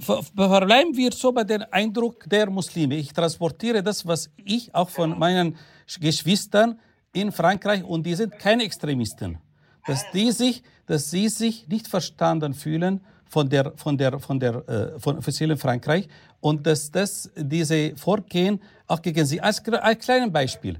Verleihen 0.00 0.96
wir 0.96 1.12
so 1.12 1.30
bei 1.30 1.44
den 1.44 1.62
Eindruck 1.62 2.28
der 2.28 2.50
Muslime. 2.50 2.96
Ich 2.96 3.12
transportiere 3.12 3.80
das, 3.80 4.04
was 4.04 4.28
ich 4.44 4.74
auch 4.74 4.90
von 4.90 5.16
meinen 5.16 5.56
Geschwistern 6.00 6.80
in 7.12 7.30
Frankreich 7.30 7.84
und 7.84 8.04
die 8.04 8.14
sind 8.14 8.36
keine 8.38 8.64
Extremisten, 8.64 9.38
dass 9.86 10.10
die 10.12 10.30
sich, 10.32 10.62
dass 10.86 11.10
sie 11.10 11.28
sich 11.28 11.68
nicht 11.68 11.88
verstanden 11.88 12.54
fühlen 12.54 13.00
von 13.26 13.48
der 13.48 13.72
von 13.76 13.96
der 13.96 14.18
von 14.18 14.38
der 14.38 14.68
äh, 14.68 15.00
von 15.00 15.18
offiziellen 15.18 15.56
Frankreich 15.56 16.08
und 16.40 16.66
dass 16.66 16.90
das 16.90 17.30
diese 17.36 17.96
Vorgehen 17.96 18.60
auch 18.86 19.00
gegen 19.02 19.24
sie 19.26 19.40
als, 19.40 19.62
als 19.68 20.04
kleines 20.04 20.32
Beispiel 20.32 20.78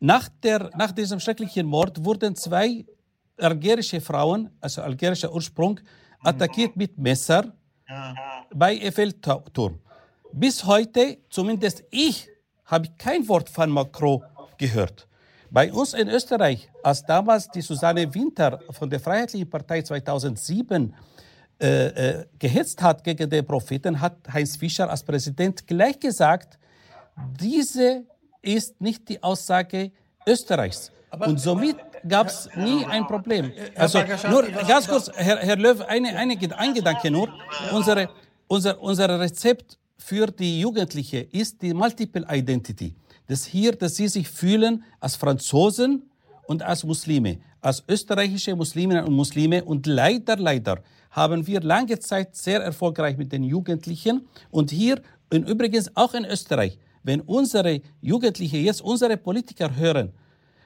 nach 0.00 0.28
der 0.42 0.70
nach 0.76 0.92
diesem 0.92 1.20
schrecklichen 1.20 1.66
Mord 1.66 2.04
wurden 2.04 2.34
zwei 2.34 2.84
algerische 3.38 4.00
Frauen 4.00 4.50
also 4.60 4.82
algerischer 4.82 5.32
Ursprung 5.32 5.80
attackiert 6.26 6.76
mit 6.76 6.98
Messer 6.98 7.52
ja. 7.88 8.14
bei 8.54 8.80
Eiffelturm. 8.82 9.78
Bis 10.32 10.64
heute, 10.64 11.18
zumindest 11.30 11.84
ich, 11.90 12.28
habe 12.64 12.88
kein 12.98 13.26
Wort 13.28 13.48
von 13.48 13.70
Macron 13.70 14.22
gehört. 14.58 15.05
Bei 15.50 15.72
uns 15.72 15.94
in 15.94 16.08
Österreich, 16.08 16.68
als 16.82 17.04
damals 17.04 17.48
die 17.48 17.60
Susanne 17.60 18.12
Winter 18.12 18.60
von 18.70 18.90
der 18.90 19.00
Freiheitlichen 19.00 19.48
Partei 19.48 19.82
2007 19.82 20.94
äh, 21.58 21.86
äh, 21.86 22.24
gehetzt 22.38 22.82
hat 22.82 23.02
gegen 23.02 23.30
den 23.30 23.46
Propheten, 23.46 24.00
hat 24.00 24.16
Heinz 24.32 24.56
Fischer 24.56 24.90
als 24.90 25.02
Präsident 25.02 25.66
gleich 25.66 25.98
gesagt, 25.98 26.58
diese 27.40 28.04
ist 28.42 28.80
nicht 28.80 29.08
die 29.08 29.22
Aussage 29.22 29.90
Österreichs. 30.26 30.92
Aber, 31.10 31.28
und 31.28 31.38
somit 31.38 31.76
gab 32.06 32.26
es 32.26 32.48
nie 32.56 32.84
ein 32.84 33.06
Problem. 33.06 33.52
Also 33.74 34.00
nur 34.28 34.42
ganz 34.42 34.86
kurz, 34.86 35.10
Herr, 35.14 35.38
Herr 35.38 35.56
Löw, 35.56 35.80
eine, 35.82 36.16
eine, 36.16 36.36
ein 36.58 36.74
Gedanke 36.74 37.10
nur. 37.10 37.28
Unsere, 37.72 38.10
unser, 38.48 38.80
unser 38.80 39.18
Rezept 39.18 39.78
für 39.96 40.26
die 40.26 40.60
Jugendliche 40.60 41.20
ist 41.20 41.62
die 41.62 41.72
Multiple 41.72 42.26
Identity. 42.28 42.94
Das 43.26 43.44
hier, 43.44 43.72
dass 43.72 43.96
sie 43.96 44.08
sich 44.08 44.28
fühlen 44.28 44.84
als 45.00 45.16
Franzosen 45.16 46.02
und 46.46 46.62
als 46.62 46.84
Muslime, 46.84 47.38
als 47.60 47.82
österreichische 47.88 48.54
Musliminnen 48.54 49.04
und 49.04 49.14
Muslime. 49.14 49.64
Und 49.64 49.86
leider, 49.86 50.36
leider 50.36 50.82
haben 51.10 51.46
wir 51.46 51.60
lange 51.60 51.98
Zeit 51.98 52.36
sehr 52.36 52.60
erfolgreich 52.60 53.16
mit 53.16 53.32
den 53.32 53.42
Jugendlichen. 53.42 54.26
Und 54.50 54.70
hier, 54.70 55.02
und 55.32 55.48
übrigens 55.48 55.90
auch 55.96 56.14
in 56.14 56.24
Österreich, 56.24 56.78
wenn 57.02 57.20
unsere 57.20 57.80
Jugendliche 58.00 58.58
jetzt 58.58 58.82
unsere 58.82 59.16
Politiker 59.16 59.74
hören, 59.74 60.12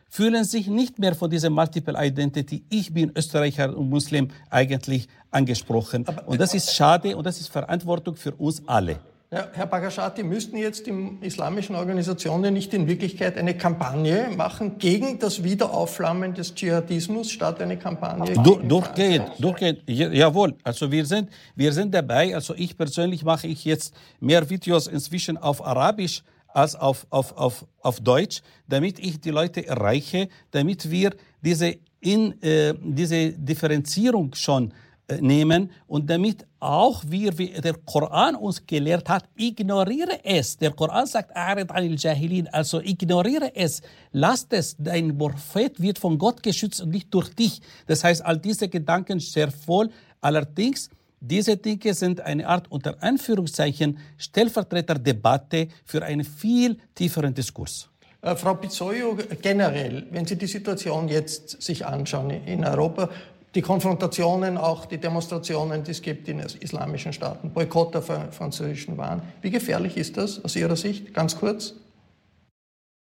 fühlen 0.09 0.45
sich 0.45 0.67
nicht 0.67 0.99
mehr 0.99 1.15
von 1.15 1.31
dieser 1.31 1.51
Multiple 1.51 1.95
Identity, 1.97 2.65
ich 2.69 2.93
bin 2.93 3.13
Österreicher 3.17 3.77
und 3.77 3.89
Muslim, 3.89 4.29
eigentlich 4.51 5.07
angesprochen. 5.31 6.05
Und 6.27 6.41
das 6.41 6.53
ist 6.53 6.75
schade 6.75 7.17
und 7.17 7.25
das 7.25 7.41
ist 7.41 7.49
Verantwortung 7.49 8.17
für 8.17 8.35
uns 8.35 8.61
alle. 8.67 8.99
Ja, 9.33 9.47
Herr 9.53 9.67
Bagashati, 9.67 10.25
müssten 10.25 10.57
jetzt 10.57 10.89
die 10.89 11.19
islamischen 11.21 11.77
Organisationen 11.77 12.53
nicht 12.53 12.75
in 12.75 12.89
Wirklichkeit 12.89 13.39
eine 13.39 13.57
Kampagne 13.57 14.29
machen 14.37 14.77
gegen 14.79 15.21
das 15.21 15.45
Wiederaufflammen 15.45 16.35
des 16.35 16.53
Dschihadismus 16.53 17.31
statt 17.31 17.63
eine 17.63 17.79
Kampagne? 17.79 18.35
Du, 18.35 18.57
durchgehend, 18.57 19.31
durchgehend, 19.39 19.83
jawohl. 19.87 20.57
Also 20.65 20.91
wir 20.91 21.07
sind, 21.07 21.31
wir 21.55 21.73
sind 21.73 21.95
dabei. 21.95 22.35
Also 22.35 22.57
ich 22.57 22.77
persönlich 22.77 23.23
mache 23.23 23.47
ich 23.47 23.65
jetzt 23.65 23.95
mehr 24.19 24.51
Videos 24.51 24.89
inzwischen 24.89 25.39
auf 25.39 25.65
Arabisch 25.65 26.25
als 26.49 26.75
auf, 26.75 27.07
auf, 27.11 27.37
auf, 27.37 27.65
auf 27.83 28.01
Deutsch, 28.01 28.43
damit 28.67 28.99
ich 28.99 29.21
die 29.21 29.31
Leute 29.31 29.65
erreiche, 29.65 30.29
damit 30.51 30.91
wir 30.91 31.15
diese, 31.41 31.77
in, 32.01 32.43
äh, 32.43 32.75
diese 32.83 33.31
Differenzierung 33.31 34.35
schon 34.35 34.73
nehmen 35.21 35.71
und 35.87 36.09
damit 36.09 36.47
auch 36.61 37.03
wir, 37.07 37.37
wie 37.39 37.49
der 37.49 37.75
Koran 37.85 38.35
uns 38.37 38.67
gelehrt 38.67 39.09
hat, 39.09 39.25
ignoriere 39.37 40.25
es. 40.25 40.57
Der 40.59 40.73
Koran 40.73 41.07
sagt, 41.07 41.35
also 41.35 42.81
ignoriere 42.81 43.55
es, 43.55 43.83
lass 44.13 44.47
es, 44.51 44.77
dein 44.79 45.17
Prophet 45.17 45.81
wird 45.81 45.99
von 45.99 46.19
Gott 46.19 46.43
geschützt 46.43 46.81
und 46.81 46.91
nicht 46.91 47.13
durch 47.13 47.35
dich. 47.35 47.61
Das 47.87 48.05
heißt, 48.05 48.25
all 48.25 48.39
diese 48.39 48.69
Gedanken 48.69 49.21
sehr 49.21 49.51
voll. 49.51 49.91
Allerdings, 50.21 50.91
diese 51.21 51.57
Dinge 51.57 51.95
sind 51.95 52.21
eine 52.21 52.47
Art 52.47 52.71
unter 52.71 53.03
Anführungszeichen 53.03 53.99
Stellvertreterdebatte 54.17 55.69
für 55.85 56.03
einen 56.03 56.25
viel 56.25 56.79
tieferen 56.95 57.35
Diskurs. 57.35 57.91
Äh, 58.23 58.37
Frau 58.37 58.55
Pizzoio, 58.55 59.17
generell, 59.41 60.07
wenn 60.11 60.27
Sie 60.27 60.37
die 60.37 60.47
Situation 60.47 61.09
jetzt 61.09 61.63
sich 61.63 61.87
anschauen 61.87 62.31
in 62.31 62.65
Europa, 62.65 63.09
die 63.55 63.63
Konfrontationen, 63.63 64.57
auch 64.57 64.87
die 64.87 64.99
Demonstrationen, 64.99 65.83
die 65.83 65.91
es 65.91 66.03
gibt 66.03 66.29
in 66.29 66.39
islamischen 66.39 67.13
Staaten, 67.13 67.51
Boykott 67.51 67.95
der 67.95 68.03
französischen 68.03 68.97
Waren. 68.97 69.23
Wie 69.43 69.51
gefährlich 69.51 69.97
ist 69.97 70.17
das 70.17 70.45
aus 70.45 70.55
Ihrer 70.55 70.77
Sicht? 70.77 71.13
Ganz 71.15 71.39
kurz. 71.39 71.75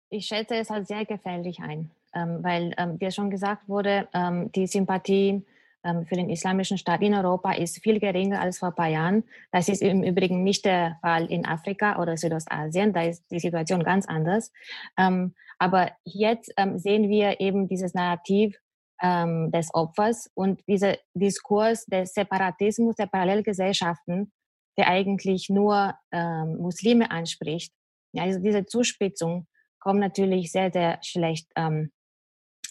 Ich 0.10 0.26
schätze 0.26 0.56
es 0.56 0.72
als 0.72 0.88
sehr 0.88 1.06
gefährlich 1.06 1.60
ein, 1.60 1.92
ähm, 2.16 2.40
weil, 2.42 2.74
ähm, 2.78 2.96
wie 3.00 3.12
schon 3.12 3.30
gesagt 3.30 3.70
wurde, 3.70 4.08
ähm, 4.14 4.52
die 4.54 4.68
Sympathie 4.68 5.44
für 5.82 6.16
den 6.16 6.30
islamischen 6.30 6.78
Staat 6.78 7.02
in 7.02 7.14
Europa 7.14 7.54
ist 7.54 7.82
viel 7.82 8.02
geringer 8.02 8.42
als 8.42 8.60
vor 8.60 8.68
ein 8.68 8.76
paar 8.76 8.90
Jahren. 8.90 9.24
Das 9.54 9.70
ist 9.70 9.82
im 9.82 10.04
Übrigen 10.04 10.44
nicht 10.44 10.66
der 10.66 10.98
Fall 11.00 11.28
in 11.28 11.46
Afrika 11.46 12.02
oder 12.02 12.18
Südostasien. 12.18 12.92
Da 12.92 13.04
ist 13.04 13.24
die 13.32 13.40
Situation 13.40 13.82
ganz 13.84 14.06
anders. 14.06 14.52
Aber 15.58 15.92
jetzt 16.04 16.54
sehen 16.76 17.08
wir 17.08 17.40
eben 17.40 17.70
dieses 17.70 17.94
Narrativ 17.94 18.60
ähm, 19.02 19.52
des 19.52 19.74
Opfers 19.74 20.30
und 20.34 20.62
dieser 20.68 20.98
Diskurs 21.14 21.86
des 21.86 22.14
Separatismus 22.14 22.96
der 22.96 23.08
Parallelgesellschaften, 23.08 24.32
der 24.78 24.88
eigentlich 24.88 25.50
nur 25.50 25.94
ähm, 26.12 26.58
Muslime 26.58 27.12
anspricht. 27.12 27.74
Ja, 28.14 28.24
also 28.24 28.40
diese 28.40 28.66
Zuspitzung 28.66 29.48
kommt 29.80 30.00
natürlich 30.00 30.52
sehr, 30.52 30.72
sehr 30.72 31.00
schlecht 31.04 31.48
ähm, 31.56 31.92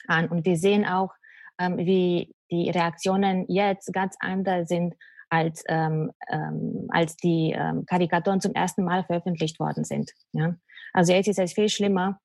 an. 0.06 0.28
Und 0.28 0.44
wir 0.44 0.56
sehen 0.56 0.84
auch, 0.84 1.12
ähm, 1.58 1.78
wie 1.78 2.34
die 2.50 2.70
Reaktionen 2.70 3.44
jetzt 3.48 3.92
ganz 3.92 4.16
anders 4.20 4.68
sind, 4.68 4.94
als, 5.30 5.62
ähm, 5.68 6.10
ähm, 6.30 6.86
als 6.90 7.16
die 7.16 7.54
ähm, 7.56 7.84
Karikaturen 7.86 8.40
zum 8.40 8.54
ersten 8.54 8.84
Mal 8.84 9.04
veröffentlicht 9.04 9.60
worden 9.60 9.84
sind. 9.84 10.12
Ja? 10.32 10.54
Also 10.92 11.12
jetzt 11.12 11.28
ist 11.28 11.38
es 11.38 11.52
viel 11.52 11.68
schlimmer. 11.68 12.20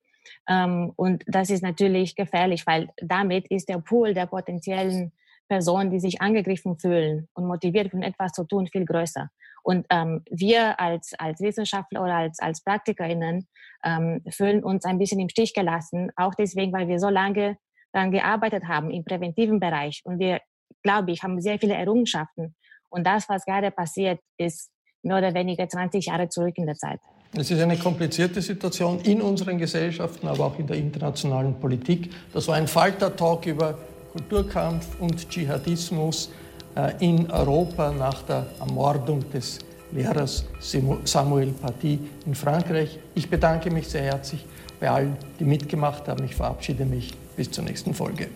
Ähm, 0.47 0.91
und 0.95 1.23
das 1.27 1.49
ist 1.49 1.63
natürlich 1.63 2.15
gefährlich, 2.15 2.65
weil 2.65 2.89
damit 2.97 3.47
ist 3.49 3.69
der 3.69 3.79
Pool 3.79 4.13
der 4.13 4.25
potenziellen 4.25 5.11
Personen, 5.47 5.91
die 5.91 5.99
sich 5.99 6.21
angegriffen 6.21 6.77
fühlen 6.77 7.27
und 7.33 7.45
motiviert 7.45 7.91
von 7.91 8.01
etwas 8.01 8.31
zu 8.31 8.43
tun, 8.45 8.67
viel 8.67 8.85
größer. 8.85 9.29
Und 9.63 9.85
ähm, 9.89 10.23
wir 10.29 10.79
als, 10.79 11.13
als 11.17 11.39
Wissenschaftler 11.39 12.03
oder 12.03 12.15
als, 12.15 12.39
als 12.39 12.63
PraktikerInnen 12.63 13.47
ähm, 13.83 14.21
fühlen 14.29 14.63
uns 14.63 14.83
ein 14.85 14.97
bisschen 14.97 15.19
im 15.19 15.29
Stich 15.29 15.53
gelassen, 15.53 16.11
auch 16.15 16.33
deswegen, 16.35 16.73
weil 16.73 16.87
wir 16.87 16.99
so 16.99 17.09
lange 17.09 17.57
daran 17.93 18.11
gearbeitet 18.11 18.65
haben 18.67 18.91
im 18.91 19.05
präventiven 19.05 19.59
Bereich. 19.59 20.01
Und 20.03 20.19
wir, 20.19 20.41
glaube 20.81 21.11
ich, 21.11 21.23
haben 21.23 21.39
sehr 21.39 21.59
viele 21.59 21.75
Errungenschaften. 21.75 22.55
Und 22.89 23.05
das, 23.07 23.29
was 23.29 23.45
gerade 23.45 23.71
passiert, 23.71 24.19
ist 24.37 24.71
mehr 25.01 25.17
oder 25.17 25.33
weniger 25.33 25.67
20 25.67 26.07
Jahre 26.07 26.29
zurück 26.29 26.57
in 26.57 26.65
der 26.65 26.75
Zeit. 26.75 26.99
Es 27.35 27.49
ist 27.49 27.59
eine 27.59 27.77
komplizierte 27.77 28.43
Situation 28.43 28.99
in 29.01 29.19
unseren 29.19 29.57
Gesellschaften, 29.57 30.27
aber 30.27 30.45
auch 30.45 30.59
in 30.59 30.67
der 30.67 30.77
internationalen 30.77 31.55
Politik. 31.55 32.11
Das 32.31 32.47
war 32.47 32.55
ein 32.55 32.67
Falter-Talk 32.67 33.47
über 33.47 33.75
Kulturkampf 34.11 34.85
und 34.99 35.27
Dschihadismus 35.27 36.29
äh, 36.75 36.93
in 37.03 37.31
Europa 37.31 37.91
nach 37.91 38.21
der 38.21 38.45
Ermordung 38.59 39.27
des 39.31 39.57
Lehrers 39.91 40.45
Samuel 40.59 41.53
Paty 41.53 41.97
in 42.27 42.35
Frankreich. 42.35 42.99
Ich 43.15 43.27
bedanke 43.27 43.71
mich 43.71 43.87
sehr 43.87 44.03
herzlich 44.03 44.45
bei 44.79 44.91
allen, 44.91 45.17
die 45.39 45.45
mitgemacht 45.45 46.07
haben. 46.07 46.23
Ich 46.25 46.35
verabschiede 46.35 46.85
mich 46.85 47.15
bis 47.35 47.49
zur 47.49 47.63
nächsten 47.63 47.95
Folge. 47.95 48.27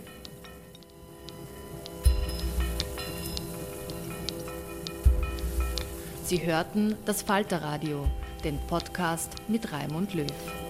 Sie 6.24 6.44
hörten 6.44 6.96
das 7.06 7.22
Falterradio 7.22 8.04
den 8.44 8.58
Podcast 8.68 9.34
mit 9.48 9.72
Raimund 9.72 10.14
Löw. 10.14 10.67